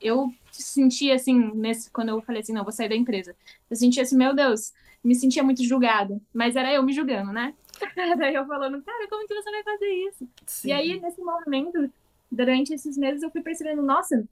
[0.00, 3.36] Eu senti, assim, nesse, quando eu falei assim, não, vou sair da empresa.
[3.68, 4.72] Eu senti assim, meu Deus,
[5.04, 7.54] me sentia muito julgada, mas era eu me julgando, né?
[8.18, 10.28] Daí eu falando, cara, como que você vai fazer isso?
[10.46, 10.68] Sim.
[10.68, 11.90] E aí, nesse momento,
[12.30, 14.24] durante esses meses, eu fui percebendo, nossa,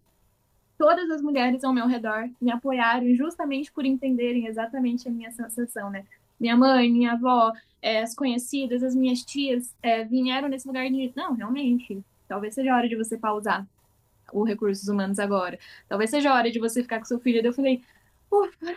[0.77, 5.91] todas as mulheres ao meu redor me apoiaram justamente por entenderem exatamente a minha sensação,
[5.91, 6.05] né?
[6.39, 11.13] Minha mãe, minha avó, é, as conhecidas, as minhas tias é, vieram nesse lugar de,
[11.17, 13.67] não, realmente, talvez seja a hora de você pausar
[14.33, 15.59] os recursos humanos agora.
[15.89, 17.43] Talvez seja a hora de você ficar com seu filho.
[17.43, 17.83] E eu falei,
[18.31, 18.77] ufa,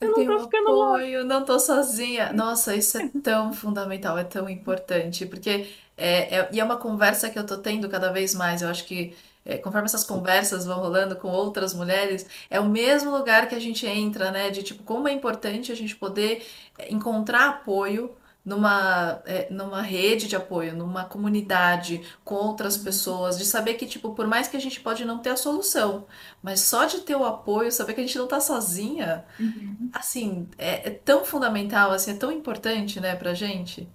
[0.00, 2.32] eu, eu não tô ficando apoio, não tô sozinha.
[2.32, 7.30] Nossa, isso é tão fundamental, é tão importante, porque é, é, e é uma conversa
[7.30, 8.62] que eu tô tendo cada vez mais.
[8.62, 13.10] Eu acho que é, conforme essas conversas vão rolando com outras mulheres, é o mesmo
[13.10, 14.50] lugar que a gente entra, né?
[14.50, 16.44] De tipo, como é importante a gente poder
[16.90, 18.14] encontrar apoio
[18.46, 24.14] numa, é, numa rede de apoio, numa comunidade com outras pessoas, de saber que, tipo,
[24.14, 26.06] por mais que a gente pode não ter a solução,
[26.40, 29.90] mas só de ter o apoio, saber que a gente não tá sozinha, uhum.
[29.92, 33.88] assim, é, é, tão fundamental, assim, é tão importante, né, pra gente.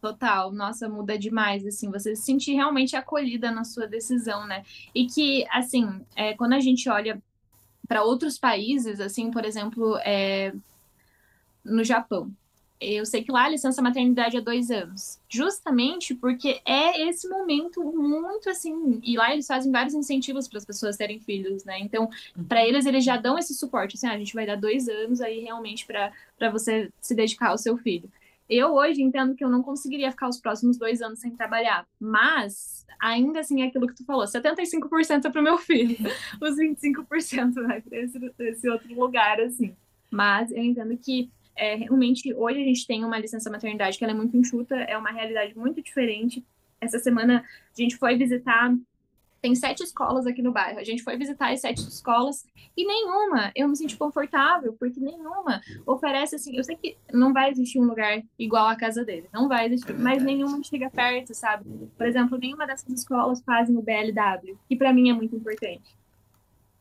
[0.00, 4.64] Total, nossa, muda demais, assim, você se sentir realmente acolhida na sua decisão, né?
[4.94, 7.22] E que, assim, é, quando a gente olha
[7.86, 10.54] para outros países, assim, por exemplo, é,
[11.62, 12.32] no Japão,
[12.80, 17.84] eu sei que lá a licença maternidade é dois anos, justamente porque é esse momento
[17.84, 21.78] muito assim, e lá eles fazem vários incentivos para as pessoas terem filhos, né?
[21.78, 22.08] Então,
[22.48, 25.20] para eles, eles já dão esse suporte, assim, ah, a gente vai dar dois anos
[25.20, 28.10] aí realmente para você se dedicar ao seu filho.
[28.48, 32.86] Eu hoje entendo que eu não conseguiria ficar os próximos dois anos sem trabalhar, mas
[32.98, 35.96] ainda assim é aquilo que tu falou, 75% é para o meu filho,
[36.40, 39.76] os 25% vai para esse, esse outro lugar, assim.
[40.10, 44.12] Mas eu entendo que é, realmente hoje a gente tem uma licença maternidade que ela
[44.12, 46.44] é muito enxuta, é uma realidade muito diferente.
[46.80, 47.44] Essa semana
[47.76, 48.72] a gente foi visitar
[49.40, 50.78] tem sete escolas aqui no bairro.
[50.78, 52.46] A gente foi visitar as sete escolas
[52.76, 56.56] e nenhuma eu me senti confortável, porque nenhuma oferece assim.
[56.56, 59.92] Eu sei que não vai existir um lugar igual à casa dele, não vai existir,
[59.92, 61.64] é mas nenhuma chega perto, sabe?
[61.96, 65.98] Por exemplo, nenhuma dessas escolas fazem o BLW, que para mim é muito importante.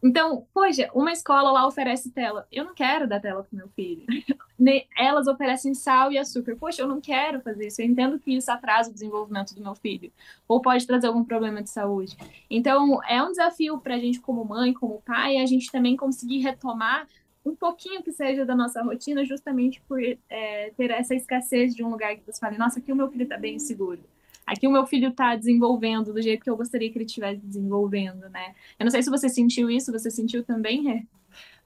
[0.01, 2.47] Então, poxa, uma escola lá oferece tela.
[2.51, 4.05] Eu não quero dar tela para meu filho.
[4.97, 6.55] Elas oferecem sal e açúcar.
[6.55, 7.81] Poxa, eu não quero fazer isso.
[7.81, 10.11] Eu entendo que isso atrasa o desenvolvimento do meu filho.
[10.47, 12.17] Ou pode trazer algum problema de saúde.
[12.49, 16.39] Então, é um desafio para a gente, como mãe, como pai, a gente também conseguir
[16.39, 17.07] retomar
[17.45, 21.89] um pouquinho que seja da nossa rotina, justamente por é, ter essa escassez de um
[21.89, 24.01] lugar que você fale, nossa, aqui o meu filho está bem seguro
[24.49, 28.27] aqui o meu filho está desenvolvendo do jeito que eu gostaria que ele estivesse desenvolvendo,
[28.29, 28.55] né?
[28.79, 31.03] Eu não sei se você sentiu isso, você sentiu também, Rê?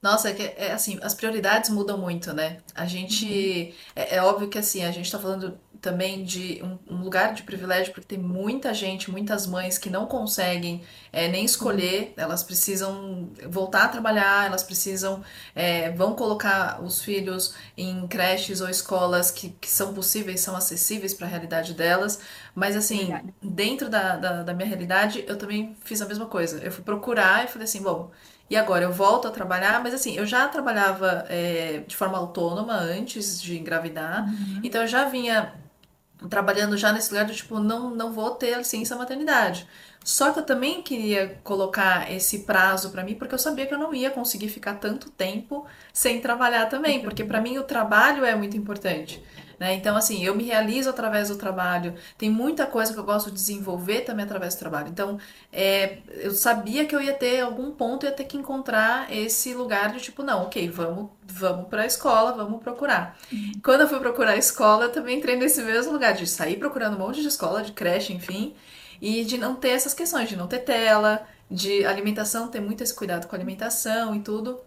[0.04, 2.58] Nossa, é que é assim, as prioridades mudam muito, né?
[2.76, 3.26] A gente.
[3.26, 3.74] Uhum.
[3.96, 7.44] É, é, óbvio que assim, a gente tá falando também de um, um, lugar de
[7.44, 12.24] privilégio, porque tem muita gente, muitas mães que não conseguem é, nem escolher, uhum.
[12.24, 15.24] elas precisam voltar a trabalhar, elas precisam.
[15.56, 21.14] É, vão colocar os filhos em creches ou escolas que, que são possíveis, são acessíveis
[21.14, 22.20] para a realidade delas.
[22.54, 26.60] Mas assim, dentro da, da, da minha realidade, eu também fiz a mesma coisa.
[26.62, 28.12] Eu fui procurar e falei assim, bom.
[28.54, 32.76] E agora eu volto a trabalhar, mas assim, eu já trabalhava é, de forma autônoma
[32.76, 34.60] antes de engravidar, uhum.
[34.64, 35.56] então eu já vinha
[36.30, 39.68] trabalhando já nesse lugar do tipo, não, não vou ter licença maternidade.
[40.04, 43.80] Só que eu também queria colocar esse prazo para mim, porque eu sabia que eu
[43.80, 48.36] não ia conseguir ficar tanto tempo sem trabalhar também, porque para mim o trabalho é
[48.36, 49.24] muito importante.
[49.60, 49.76] Né?
[49.76, 53.36] Então, assim, eu me realizo através do trabalho, tem muita coisa que eu gosto de
[53.36, 54.90] desenvolver também através do trabalho.
[54.90, 55.20] Então,
[55.52, 59.54] é, eu sabia que eu ia ter algum ponto, eu ia ter que encontrar esse
[59.54, 63.18] lugar de tipo, não, ok, vamos, vamos para a escola, vamos procurar.
[63.32, 63.52] Uhum.
[63.64, 66.96] Quando eu fui procurar a escola, eu também entrei nesse mesmo lugar de sair procurando
[66.96, 68.56] um monte de escola, de creche, enfim,
[69.02, 72.94] e de não ter essas questões, de não ter tela, de alimentação, ter muito esse
[72.94, 74.60] cuidado com a alimentação e tudo.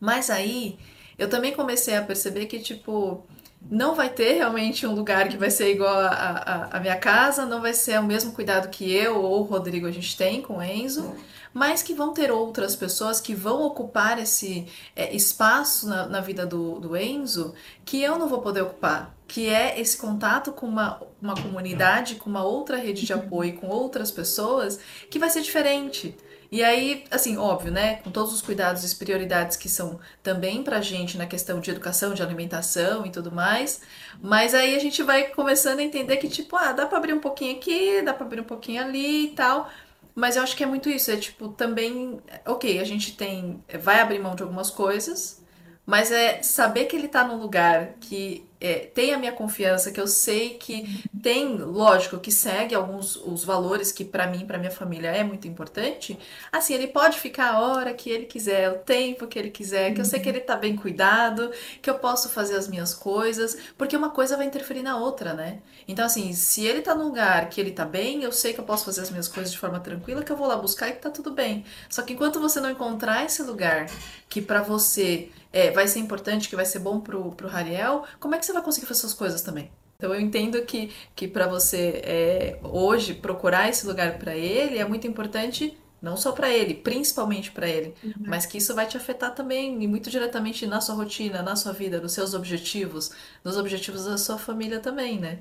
[0.00, 0.78] Mas aí
[1.18, 3.24] eu também comecei a perceber que, tipo,
[3.70, 7.46] não vai ter realmente um lugar que vai ser igual a, a, a, minha casa,
[7.46, 10.58] não vai ser o mesmo cuidado que eu ou o Rodrigo a gente tem com
[10.58, 11.14] o Enzo,
[11.54, 16.46] mas que vão ter outras pessoas que vão ocupar esse é, espaço na, na vida
[16.46, 17.54] do, do Enzo
[17.84, 22.28] que eu não vou poder ocupar, que é esse contato com uma, uma comunidade, com
[22.28, 24.78] uma outra rede de apoio, com outras pessoas,
[25.10, 26.16] que vai ser diferente.
[26.52, 27.96] E aí, assim, óbvio, né?
[28.04, 32.12] Com todos os cuidados e prioridades que são também pra gente na questão de educação,
[32.12, 33.80] de alimentação e tudo mais.
[34.20, 37.20] Mas aí a gente vai começando a entender que, tipo, ah, dá pra abrir um
[37.20, 39.70] pouquinho aqui, dá pra abrir um pouquinho ali e tal.
[40.14, 44.00] Mas eu acho que é muito isso, é tipo, também, ok, a gente tem, vai
[44.00, 45.42] abrir mão de algumas coisas,
[45.86, 50.00] mas é saber que ele tá num lugar que é, tem a minha confiança, que
[50.00, 54.70] eu sei que tem, lógico, que segue alguns os valores que para mim, para minha
[54.70, 56.16] família é muito importante,
[56.52, 60.00] assim, ele pode ficar a hora que ele quiser, o tempo que ele quiser, que
[60.00, 61.50] eu sei que ele tá bem cuidado,
[61.82, 65.58] que eu posso fazer as minhas coisas, porque uma coisa vai interferir na outra, né?
[65.88, 68.64] Então, assim, se ele tá num lugar que ele tá bem, eu sei que eu
[68.64, 71.00] posso fazer as minhas coisas de forma tranquila, que eu vou lá buscar e que
[71.00, 71.64] tá tudo bem.
[71.88, 73.86] Só que enquanto você não encontrar esse lugar
[74.28, 78.34] que para você é, vai ser importante, que vai ser bom pro, pro Rariel, como
[78.34, 79.70] é que você vai conseguir fazer suas coisas também?
[79.96, 84.84] Então eu entendo que, que para você é, hoje procurar esse lugar para ele é
[84.84, 88.12] muito importante não só para ele, principalmente para ele, uhum.
[88.26, 91.72] mas que isso vai te afetar também e muito diretamente na sua rotina, na sua
[91.72, 95.38] vida, nos seus objetivos, nos objetivos da sua família também, né?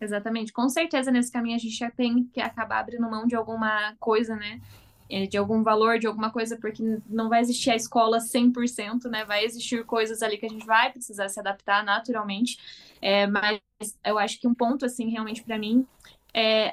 [0.00, 0.52] Exatamente.
[0.52, 4.36] Com certeza nesse caminho a gente já tem que acabar abrindo mão de alguma coisa,
[4.36, 4.60] né?
[5.10, 9.24] É, de algum valor, de alguma coisa, porque não vai existir a escola 100%, né?
[9.24, 12.58] Vai existir coisas ali que a gente vai precisar se adaptar naturalmente.
[13.02, 13.60] É, mas
[14.04, 15.86] eu acho que um ponto, assim, realmente para mim,
[16.34, 16.72] é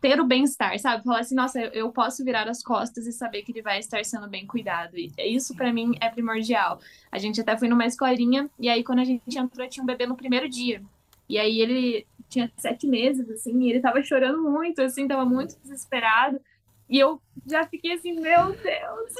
[0.00, 1.02] ter o bem-estar, sabe?
[1.02, 4.28] Falar assim, nossa, eu posso virar as costas e saber que ele vai estar sendo
[4.28, 4.98] bem cuidado.
[4.98, 6.78] E isso para mim é primordial.
[7.10, 10.06] A gente até foi numa escolinha e aí quando a gente entrou tinha um bebê
[10.06, 10.82] no primeiro dia.
[11.28, 15.58] E aí ele tinha sete meses, assim, e ele tava chorando muito, assim, tava muito
[15.62, 16.40] desesperado.
[16.88, 19.12] E eu já fiquei assim, meu Deus.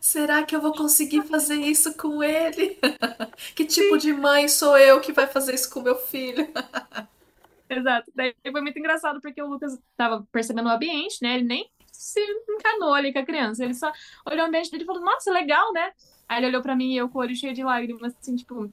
[0.00, 2.78] Será que eu vou conseguir fazer isso com ele?
[3.54, 3.98] que tipo Sim.
[3.98, 6.48] de mãe sou eu que vai fazer isso com meu filho?
[7.70, 8.10] Exato.
[8.14, 11.34] Daí foi muito engraçado porque o Lucas tava percebendo o ambiente, né?
[11.34, 13.64] Ele nem se encanou ali com a criança.
[13.64, 13.92] Ele só
[14.26, 15.92] olhou o ambiente dele e falou, nossa, legal, né?
[16.28, 18.72] Aí ele olhou pra mim e eu com o olho cheio de lágrimas, assim, tipo,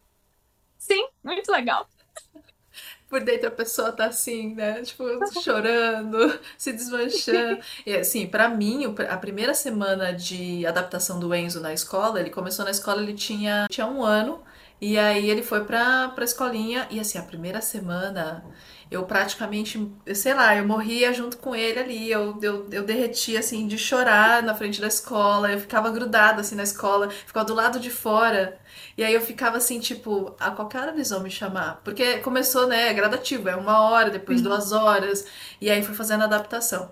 [0.78, 1.88] sim, muito legal
[3.16, 4.82] por dentro a pessoa tá assim, né?
[4.82, 5.06] Tipo,
[5.42, 7.62] chorando, se desmanchando.
[7.86, 12.66] E assim, para mim, a primeira semana de adaptação do Enzo na escola, ele começou
[12.66, 14.44] na escola, ele tinha, tinha um ano,
[14.82, 18.44] e aí ele foi pra, pra escolinha, e assim, a primeira semana
[18.90, 23.68] eu praticamente, sei lá, eu morria junto com ele ali, eu, eu, eu derretia assim
[23.68, 27.80] de chorar na frente da escola, eu ficava grudada assim na escola, ficava do lado
[27.80, 28.60] de fora.
[28.98, 31.82] E aí eu ficava assim, tipo, a qualquer hora eles vão me chamar.
[31.84, 34.48] Porque começou, né, é gradativo, é uma hora, depois uhum.
[34.48, 35.26] duas horas,
[35.60, 36.92] e aí fui fazendo a adaptação.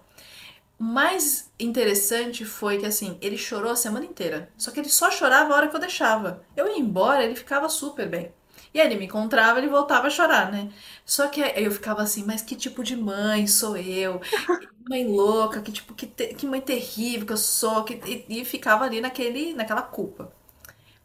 [0.80, 4.50] O mais interessante foi que, assim, ele chorou a semana inteira.
[4.58, 6.44] Só que ele só chorava a hora que eu deixava.
[6.58, 8.34] Eu ia embora, ele ficava super bem.
[8.74, 10.72] E aí ele me encontrava, ele voltava a chorar, né?
[11.06, 14.20] Só que aí eu ficava assim, mas que tipo de mãe sou eu?
[14.60, 17.96] Que mãe louca, que tipo, que, te, que mãe terrível que eu sou, que,
[18.30, 20.32] e, e ficava ali naquele, naquela culpa.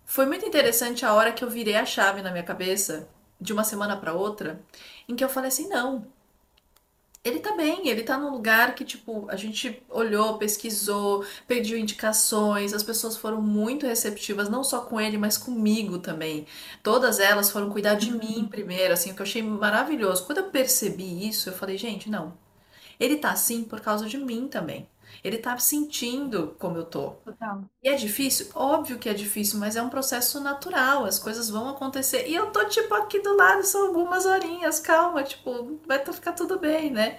[0.05, 3.09] Foi muito interessante a hora que eu virei a chave na minha cabeça,
[3.41, 4.61] de uma semana para outra,
[5.09, 6.07] em que eu falei assim: não,
[7.25, 12.73] ele tá bem, ele tá num lugar que, tipo, a gente olhou, pesquisou, pediu indicações,
[12.73, 16.47] as pessoas foram muito receptivas, não só com ele, mas comigo também.
[16.83, 20.25] Todas elas foram cuidar de mim primeiro, assim, o que eu achei maravilhoso.
[20.25, 22.35] Quando eu percebi isso, eu falei, gente, não.
[22.99, 24.89] Ele tá assim por causa de mim também.
[25.23, 27.11] Ele tá sentindo como eu tô.
[27.25, 27.63] Total.
[27.83, 28.49] E é difícil?
[28.55, 32.29] Óbvio que é difícil, mas é um processo natural, as coisas vão acontecer.
[32.29, 36.59] E eu tô, tipo, aqui do lado, são algumas horinhas, calma, tipo, vai ficar tudo
[36.59, 37.19] bem, né?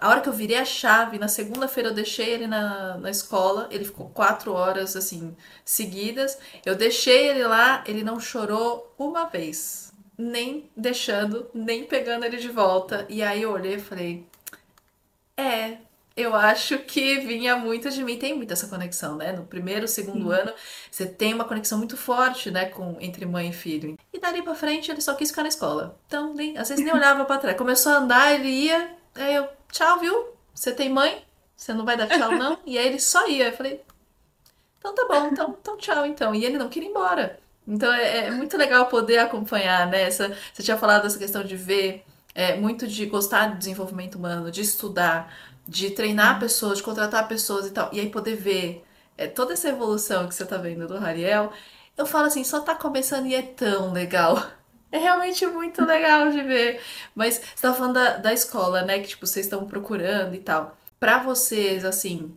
[0.00, 3.68] A hora que eu virei a chave, na segunda-feira eu deixei ele na, na escola,
[3.70, 6.36] ele ficou quatro horas, assim, seguidas.
[6.64, 9.92] Eu deixei ele lá, ele não chorou uma vez.
[10.18, 13.06] Nem deixando, nem pegando ele de volta.
[13.08, 14.26] E aí eu olhei e falei:
[15.36, 15.78] É,
[16.16, 18.16] eu acho que vinha muito de mim.
[18.16, 19.32] Tem muita essa conexão, né?
[19.32, 20.40] No primeiro, segundo Sim.
[20.40, 20.52] ano,
[20.90, 23.98] você tem uma conexão muito forte, né, com entre mãe e filho.
[24.12, 25.98] E dali para frente ele só quis ficar na escola.
[26.06, 27.56] Então, nem, às vezes nem olhava para trás.
[27.56, 30.28] Começou a andar, ele ia, aí eu, tchau, viu?
[30.54, 31.24] Você tem mãe?
[31.56, 32.58] Você não vai dar tchau, não?
[32.66, 33.48] E aí ele só ia.
[33.48, 33.82] Eu falei,
[34.78, 36.34] então tá bom, então, então tchau, então.
[36.34, 37.40] E ele não queria ir embora.
[37.66, 40.02] Então é, é muito legal poder acompanhar, né?
[40.02, 42.04] Essa, você tinha falado dessa questão de ver,
[42.34, 47.66] é, muito de gostar do desenvolvimento humano, de estudar de treinar pessoas, de contratar pessoas
[47.66, 48.84] e tal, e aí poder ver
[49.16, 51.52] é, toda essa evolução que você tá vendo do Rariel,
[51.96, 54.42] eu falo assim, só tá começando e é tão legal.
[54.92, 56.80] É realmente muito legal de ver.
[57.16, 59.00] Mas você tava falando da, da escola, né?
[59.00, 60.76] Que tipo, vocês estão procurando e tal.
[61.00, 62.32] Pra vocês, assim,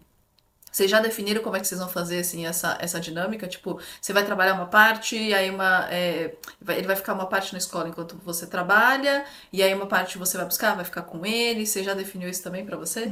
[0.78, 3.48] vocês já definiram como é que vocês vão fazer assim essa, essa dinâmica?
[3.48, 5.88] Tipo, você vai trabalhar uma parte, e aí uma.
[5.92, 6.36] É,
[6.70, 10.38] ele vai ficar uma parte na escola enquanto você trabalha, e aí uma parte você
[10.38, 11.66] vai buscar, vai ficar com ele.
[11.66, 13.12] Você já definiu isso também para você?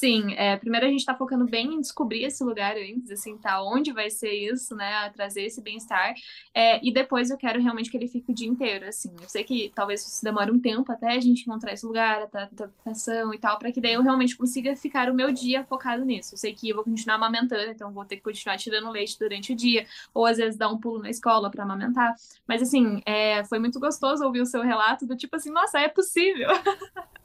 [0.00, 3.62] Sim, é, primeiro a gente está focando bem em descobrir esse lugar antes, assim, tá?
[3.62, 5.10] Onde vai ser isso, né?
[5.10, 6.14] Trazer esse bem-estar.
[6.54, 9.14] É, e depois eu quero realmente que ele fique o dia inteiro, assim.
[9.20, 12.24] Eu sei que talvez isso demore um tempo até a gente encontrar esse lugar, a
[12.44, 16.32] adaptação e tal, para que daí eu realmente consiga ficar o meu dia focado nisso.
[16.32, 19.52] Eu sei que eu vou continuar amamentando, então vou ter que continuar tirando leite durante
[19.52, 22.14] o dia, ou às vezes dar um pulo na escola para amamentar.
[22.48, 25.88] Mas, assim, é, foi muito gostoso ouvir o seu relato do tipo assim, nossa, é
[25.88, 26.48] possível.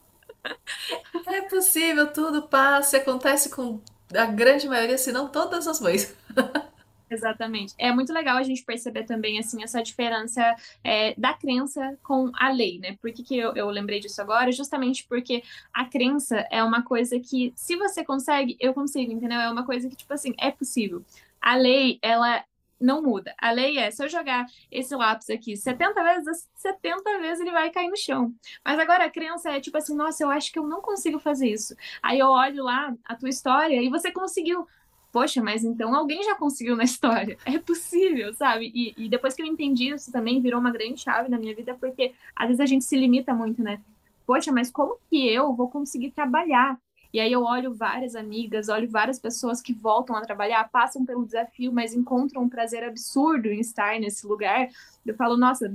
[1.27, 3.81] É possível, tudo passa, acontece com
[4.15, 6.15] a grande maioria, se não todas as mães.
[7.09, 7.73] Exatamente.
[7.77, 12.49] É muito legal a gente perceber também, assim, essa diferença é, da crença com a
[12.49, 12.97] lei, né?
[13.01, 14.51] Por que, que eu, eu, lembrei disso agora?
[14.51, 15.43] Justamente porque
[15.73, 19.39] a crença é uma coisa que, se você consegue, eu consigo, entendeu?
[19.39, 21.03] É uma coisa que, tipo assim, é possível.
[21.39, 22.43] A lei, ela
[22.79, 23.33] não muda.
[23.37, 27.69] A lei é, se eu jogar esse lápis aqui 70 vezes, 70 vezes ele vai
[27.69, 28.33] cair no chão.
[28.63, 31.49] Mas agora a crença é tipo assim, nossa, eu acho que eu não consigo fazer
[31.49, 31.75] isso.
[32.01, 34.67] Aí eu olho lá a tua história e você conseguiu.
[35.11, 37.37] Poxa, mas então alguém já conseguiu na história.
[37.45, 38.71] É possível, sabe?
[38.75, 41.75] E, e depois que eu entendi isso também virou uma grande chave na minha vida,
[41.75, 43.81] porque às vezes a gente se limita muito, né?
[44.25, 46.77] Poxa, mas como que eu vou conseguir trabalhar?
[47.15, 51.25] E aí eu olho várias amigas, olho várias pessoas que voltam a trabalhar, passam pelo
[51.25, 54.67] desafio, mas encontram um prazer absurdo em estar nesse lugar.
[55.05, 55.73] Eu falo, nossa,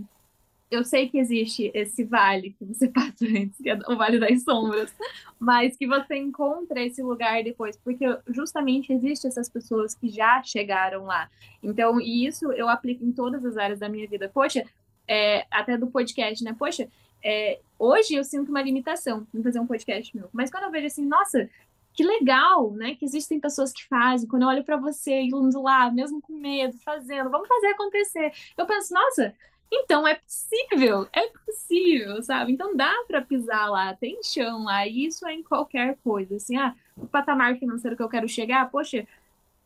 [0.70, 4.42] eu sei que existe esse vale que você passa antes, que é o Vale das
[4.42, 4.92] Sombras,
[5.38, 11.04] mas que você encontra esse lugar depois, porque justamente existe essas pessoas que já chegaram
[11.06, 11.30] lá.
[11.62, 14.28] Então, e isso eu aplico em todas as áreas da minha vida.
[14.28, 14.62] Poxa,
[15.08, 16.54] é, até do podcast, né?
[16.58, 16.86] Poxa,
[17.22, 20.86] é, hoje eu sinto uma limitação em fazer um podcast meu, mas quando eu vejo
[20.86, 21.48] assim, nossa,
[21.92, 22.94] que legal, né?
[22.94, 24.28] Que existem pessoas que fazem.
[24.28, 28.32] Quando eu olho para você indo lá, mesmo com medo, fazendo, vamos fazer acontecer.
[28.56, 29.34] Eu penso, nossa,
[29.72, 32.52] então é possível, é possível, sabe?
[32.52, 36.36] Então dá para pisar lá, tem chão lá, e isso é em qualquer coisa.
[36.36, 39.06] Assim, ah, o patamar financeiro que eu quero chegar, poxa,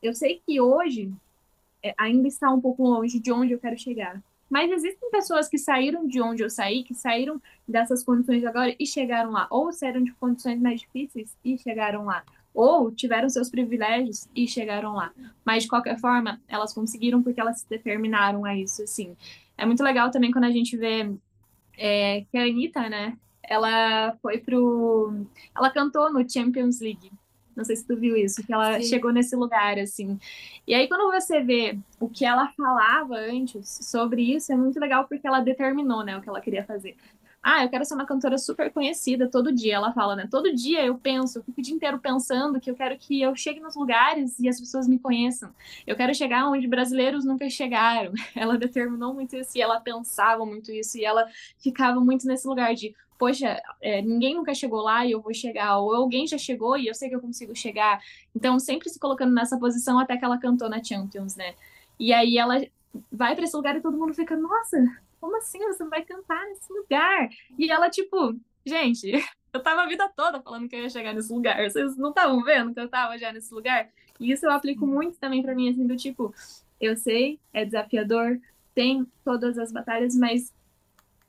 [0.03, 1.13] eu sei que hoje
[1.83, 4.23] é, ainda está um pouco longe de onde eu quero chegar.
[4.55, 8.87] Mas existem pessoas que saíram de onde eu saí, que saíram dessas condições agora e
[8.87, 12.23] chegaram lá, ou saíram de condições mais difíceis e chegaram lá,
[12.55, 15.13] ou tiveram seus privilégios e chegaram lá.
[15.45, 19.17] Mas de qualquer forma, elas conseguiram porque elas se determinaram a isso, assim.
[19.59, 21.13] É muito legal também quando a gente vê
[21.77, 23.19] é, que a Anitta, né?
[23.43, 25.27] Ela foi pro.
[25.53, 27.11] Ela cantou no Champions League.
[27.57, 28.89] Não sei se tu viu isso, que ela Sim.
[28.89, 30.19] chegou nesse lugar, assim.
[30.67, 35.07] E aí, quando você vê o que ela falava antes sobre isso, é muito legal
[35.07, 36.97] porque ela determinou, né, o que ela queria fazer.
[37.47, 40.27] Ah, eu quero ser uma cantora super conhecida todo dia, ela fala, né?
[40.31, 43.37] Todo dia eu penso, eu fico o dia inteiro pensando que eu quero que eu
[43.37, 45.51] chegue nos lugares e as pessoas me conheçam.
[45.87, 48.15] Eu quero chegar onde brasileiros nunca chegaram.
[48.35, 51.27] Ela determinou muito isso e ela pensava muito isso e ela
[51.59, 55.79] ficava muito nesse lugar de poxa, é, ninguém nunca chegou lá e eu vou chegar,
[55.79, 58.03] ou alguém já chegou e eu sei que eu consigo chegar.
[58.35, 61.55] Então, sempre se colocando nessa posição até que ela cantou na Champions, né?
[61.99, 62.61] E aí ela
[63.11, 64.77] vai para esse lugar e todo mundo fica, nossa,
[65.21, 67.29] como assim você vai cantar nesse lugar?
[67.59, 69.11] E ela, tipo, gente,
[69.53, 71.63] eu tava a vida toda falando que eu ia chegar nesse lugar.
[71.69, 73.89] Vocês não estavam vendo que eu tava já nesse lugar?
[74.21, 76.35] E isso eu aplico muito também para mim, assim, do tipo,
[76.81, 78.39] eu sei, é desafiador,
[78.75, 80.53] tem todas as batalhas, mas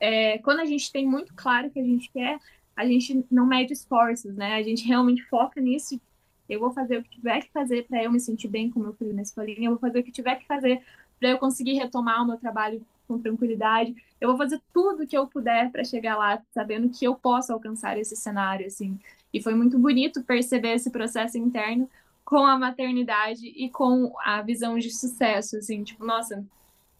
[0.00, 2.38] é, quando a gente tem muito claro o que a gente quer,
[2.74, 4.54] a gente não mede esforços, né?
[4.54, 6.00] A gente realmente foca nisso.
[6.48, 8.92] Eu vou fazer o que tiver que fazer para eu me sentir bem com meu
[8.92, 10.82] filho na escolinha, eu vou fazer o que tiver que fazer
[11.18, 13.96] para eu conseguir retomar o meu trabalho com tranquilidade.
[14.20, 17.98] Eu vou fazer tudo que eu puder para chegar lá, sabendo que eu posso alcançar
[17.98, 18.98] esse cenário, assim.
[19.32, 21.88] E foi muito bonito perceber esse processo interno
[22.24, 26.44] com a maternidade e com a visão de sucesso, assim, tipo, nossa,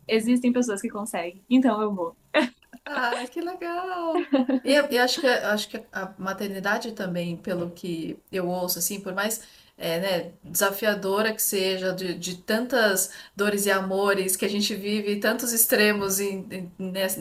[0.07, 2.17] existem pessoas que conseguem, então eu vou.
[2.85, 4.15] Ah, que legal!
[4.65, 9.01] E eu, eu acho que, acho que a maternidade também, pelo que eu ouço, assim,
[9.01, 9.41] por mais
[9.79, 15.17] é, né, desafiadora que seja, de, de tantas dores e amores que a gente vive,
[15.21, 16.73] tantos extremos em, em,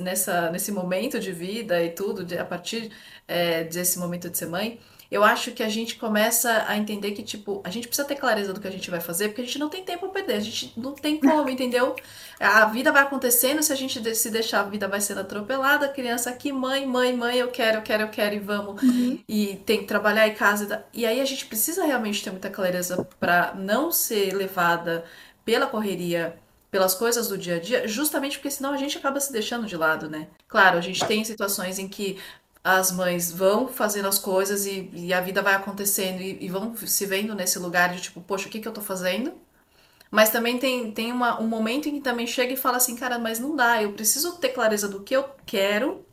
[0.01, 2.91] nessa, nesse momento de vida e tudo, de, a partir
[3.28, 4.80] é, desse momento de ser mãe,
[5.10, 8.53] eu acho que a gente começa a entender que, tipo, a gente precisa ter clareza
[8.53, 10.39] do que a gente vai fazer, porque a gente não tem tempo a perder, a
[10.39, 11.95] gente não tem como, entendeu?
[12.39, 15.89] A vida vai acontecendo, se a gente se deixar, a vida vai sendo atropelada, a
[15.89, 18.82] criança aqui, mãe, mãe, mãe, eu quero, eu quero, eu quero, e vamos.
[18.82, 19.20] Uhum.
[19.28, 20.84] E tem que trabalhar em casa.
[20.93, 25.06] E aí a gente precisa realmente ter muita clareza para não ser levada
[25.45, 26.36] pela correria
[26.76, 29.78] pelas coisas do dia a dia, justamente porque senão a gente acaba se deixando de
[29.78, 30.28] lado, né?
[30.45, 32.20] Claro, a gente tem situações em que
[32.66, 36.76] as mães vão fazendo as coisas e, e a vida vai acontecendo e, e, vão
[36.76, 39.34] se vendo nesse lugar de tipo, poxa, o que, que eu tô fazendo?
[40.09, 43.20] Mas também tem, tem uma, um momento em que também chega e fala assim, cara,
[43.20, 46.03] mas não dá, eu preciso ter clareza do que eu quero,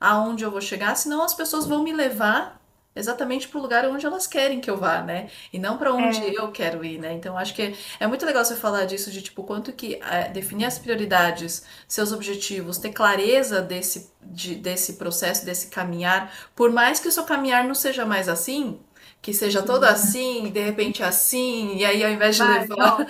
[0.00, 2.59] aonde eu vou chegar, senão as pessoas vão me levar
[2.94, 5.30] exatamente para o lugar onde elas querem que eu vá, né?
[5.52, 7.12] E não para onde É, eu quero ir, né?
[7.12, 10.28] Então acho que é, é muito legal você falar disso de tipo quanto que é,
[10.28, 17.00] definir as prioridades, seus objetivos, ter clareza desse de- desse processo, desse caminhar, por mais
[17.00, 18.80] que o seu caminhar não seja mais assim,
[19.22, 19.84] que seja todo sim.
[19.84, 23.06] assim, de repente assim, e aí ao invés de Vai, levar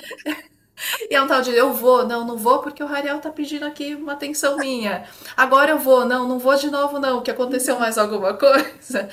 [1.10, 3.64] e é um tal de eu vou, não, não vou porque o Rariel tá pedindo
[3.66, 5.04] aqui uma atenção minha.
[5.36, 9.08] Agora eu vou, não, não vou de novo não, que aconteceu mais alguma coisa.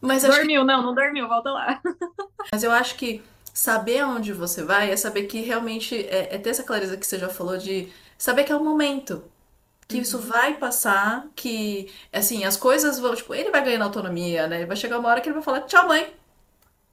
[0.00, 1.80] Mas acho que, Dormiu, não, não dormiu, volta lá.
[2.52, 3.22] mas eu acho que
[3.52, 7.18] saber aonde você vai é saber que realmente é, é ter essa clareza que você
[7.18, 9.24] já falou de saber que é o momento,
[9.88, 10.22] que isso Uhum.
[10.22, 14.66] vai passar, que assim, as coisas vão, tipo, ele vai ganhando autonomia, né?
[14.66, 16.14] Vai chegar uma hora que ele vai falar tchau, mãe.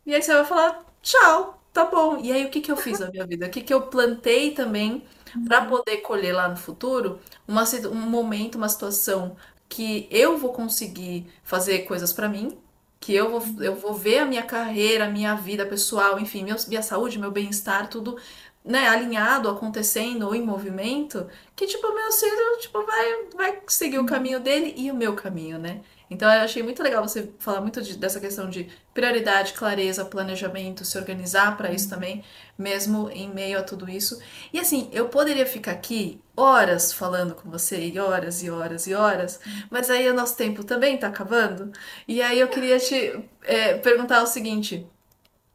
[0.05, 2.19] E aí você vai falar, tchau, tá bom.
[2.23, 3.47] E aí o que que eu fiz na minha vida?
[3.47, 5.03] O que que eu plantei também
[5.45, 5.67] para Uhum.
[5.67, 9.35] poder colher lá no futuro uma, um momento, uma situação
[9.69, 12.57] que eu vou conseguir fazer coisas para mim,
[13.05, 16.55] que eu vou, eu vou ver a minha carreira, a minha vida pessoal, enfim, meu-
[16.67, 18.17] minha saúde, meu bem-estar, tudo,
[18.66, 23.99] né, alinhado, acontecendo ou em movimento, que tipo, o meu filho, tipo, vai, vai seguir
[23.99, 24.05] o Uhum.
[24.05, 25.82] caminho dele e o meu caminho, né?
[26.09, 30.86] Então eu achei muito legal você falar muito de- dessa questão de prioridade, clareza, planejamento,
[30.86, 31.89] se organizar para isso Uhum.
[31.89, 32.24] também,
[32.57, 34.20] mesmo em meio a tudo isso.
[34.53, 38.93] E assim, eu poderia ficar aqui horas falando com você, e horas e horas e
[38.93, 39.39] horas,
[39.70, 41.72] mas aí o nosso tempo também tá acabando.
[42.07, 44.88] E aí eu queria te é, perguntar o seguinte.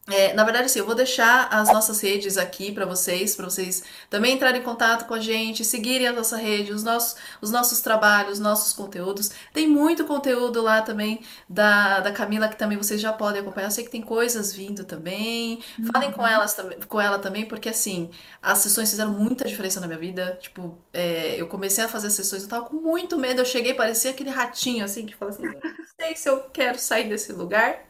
[0.08, 3.84] É, na verdade, sim, eu vou deixar as nossas redes aqui para vocês, para vocês
[4.08, 7.80] também entrarem em contato com a gente, seguirem a nossa rede, os nossos, os nossos
[7.80, 9.30] trabalhos, os nossos conteúdos.
[9.52, 13.68] Tem muito conteúdo lá também da, da Camila que também vocês já podem acompanhar.
[13.68, 15.62] Eu sei que tem coisas vindo também.
[15.92, 16.26] Falem com Uhum.
[16.26, 18.10] elas também, com ela também, porque assim,
[18.42, 20.36] as sessões fizeram muita diferença na minha vida.
[20.42, 23.40] Tipo, é, eu comecei a fazer as sessões, eu tava com muito medo.
[23.42, 26.78] Eu cheguei, parecia aquele ratinho assim que fala assim: "Eu não sei se eu quero
[26.80, 27.88] sair desse lugar.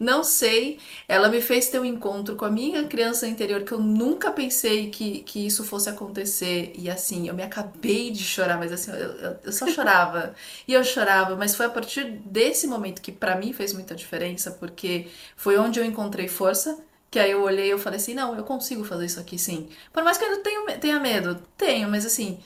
[0.00, 0.78] Não sei.
[1.06, 4.90] Ela me fez ter um encontro com a minha criança interior que eu nunca pensei
[4.90, 6.72] que, que isso fosse acontecer.
[6.76, 10.34] E assim, eu me acabei de chorar, mas assim, eu, eu- só chorava.
[10.66, 14.52] E eu chorava, mas foi a partir desse momento que pra mim fez muita diferença,
[14.52, 16.78] porque foi onde eu encontrei força.
[17.10, 19.68] Que aí eu olhei e eu falei assim, não, eu consigo fazer isso aqui sim.
[19.92, 22.38] Por mais que eu ainda tenha medo, tenho, mas assim,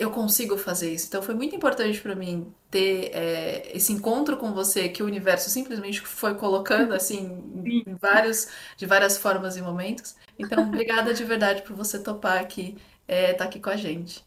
[0.00, 1.06] eu consigo fazer isso.
[1.08, 5.50] Então foi muito importante pra mim ter é, esse encontro com você que o universo
[5.50, 7.28] simplesmente foi colocando assim
[7.62, 7.82] Sim.
[7.86, 8.48] em vários
[8.78, 10.16] de várias formas e momentos.
[10.38, 14.24] Então, obrigada de verdade por você topar aqui, é, tá aqui com a gente.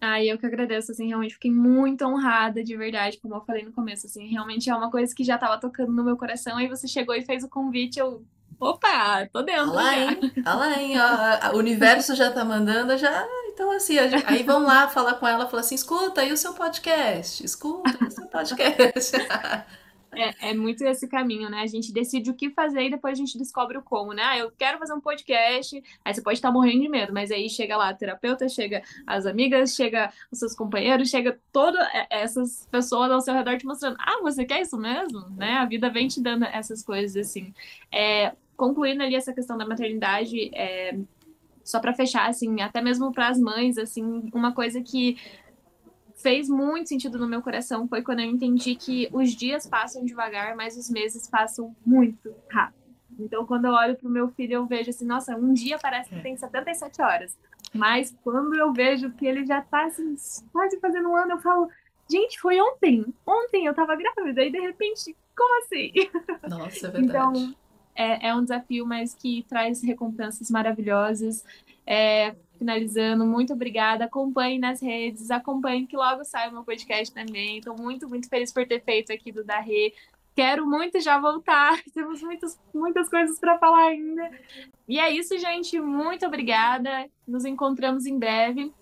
[0.00, 3.72] Ai, eu que agradeço, assim, realmente fiquei muito honrada, de verdade, como eu falei no
[3.72, 6.88] começo, assim, realmente é uma coisa que já estava tocando no meu coração, aí você
[6.88, 8.26] chegou e fez o convite, eu,
[8.70, 9.98] opa, tô dentro lá, já.
[10.12, 10.32] hein?
[10.44, 10.94] Ah lá, hein?
[10.98, 13.26] Ó, o universo já tá mandando, já.
[13.52, 16.54] Então, assim, gente- aí vamos lá falar com ela, falar assim: escuta aí o seu
[16.54, 19.12] podcast, escuta o seu podcast.
[20.14, 21.62] É, é muito esse caminho, né?
[21.62, 24.22] A gente decide o que fazer e depois a gente descobre o como, né?
[24.22, 25.82] Ah, eu quero fazer um podcast.
[26.04, 29.24] Aí você pode estar morrendo de medo, mas aí chega lá a terapeuta, chega as
[29.24, 34.20] amigas, chega os seus companheiros, chega todas essas pessoas ao seu redor te mostrando: ah,
[34.20, 35.30] você quer isso mesmo?
[35.30, 35.52] Né?
[35.54, 37.54] A vida vem te dando essas coisas assim.
[37.90, 40.96] É, concluindo ali essa questão da maternidade, é,
[41.64, 45.16] só para fechar, assim, até mesmo para as mães, assim, uma coisa que
[46.14, 50.54] fez muito sentido no meu coração foi quando eu entendi que os dias passam devagar,
[50.54, 52.78] mas os meses passam muito rápido.
[53.18, 56.10] Então, quando eu olho para o meu filho, eu vejo assim, nossa, um dia parece
[56.10, 57.36] que tem 77 horas.
[57.74, 60.14] Mas quando eu vejo que ele já tá assim,
[60.52, 61.68] quase fazendo um ano, eu falo,
[62.08, 63.12] gente, foi ontem.
[63.26, 65.92] Ontem eu tava grávida e de repente, como assim?
[66.48, 67.38] Nossa, é verdade.
[67.38, 67.54] Então,
[67.94, 71.44] é, é um desafio, mas que traz recompensas maravilhosas.
[71.86, 74.04] É, finalizando, muito obrigada.
[74.04, 77.58] Acompanhe nas redes, acompanhe que logo sai o meu podcast também.
[77.58, 79.92] Estou muito, muito feliz por ter feito aqui do Darê.
[80.34, 81.82] Quero muito já voltar.
[81.92, 84.30] Temos muitas, muitas coisas para falar ainda.
[84.88, 85.78] E é isso, gente.
[85.80, 87.08] Muito obrigada.
[87.26, 88.72] Nos encontramos em breve.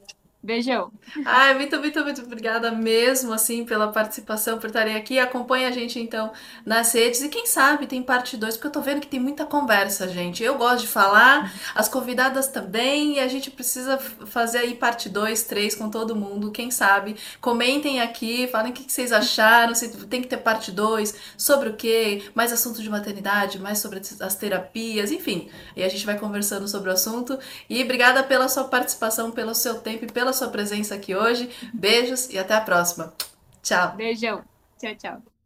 [0.43, 0.91] Beijão.
[1.27, 5.19] Ai, muito, muito, muito obrigada mesmo, assim, pela participação, por estarem aqui.
[5.19, 6.33] Acompanha a gente, então,
[6.65, 7.21] nas redes.
[7.21, 10.43] E quem sabe tem parte 2 porque eu tô vendo que tem muita conversa, gente.
[10.43, 15.43] Eu gosto de falar, as convidadas também, e a gente precisa fazer aí parte 2
[15.43, 16.51] 3 com todo mundo.
[16.51, 17.17] Quem sabe?
[17.39, 21.77] Comentem aqui, falem o que vocês acharam, se tem que ter parte 2 sobre o
[21.77, 25.51] quê, mais assunto de maternidade, mais sobre as terapias, enfim.
[25.77, 27.39] E a gente vai conversando sobre o assunto.
[27.69, 31.51] E obrigada pela sua participação, pelo seu tempo e pela sua presença aqui hoje.
[31.75, 33.13] Beijos e até a próxima.
[33.63, 33.97] Tchau.
[33.97, 34.43] Beijão.
[34.79, 35.40] Tchau, tchau.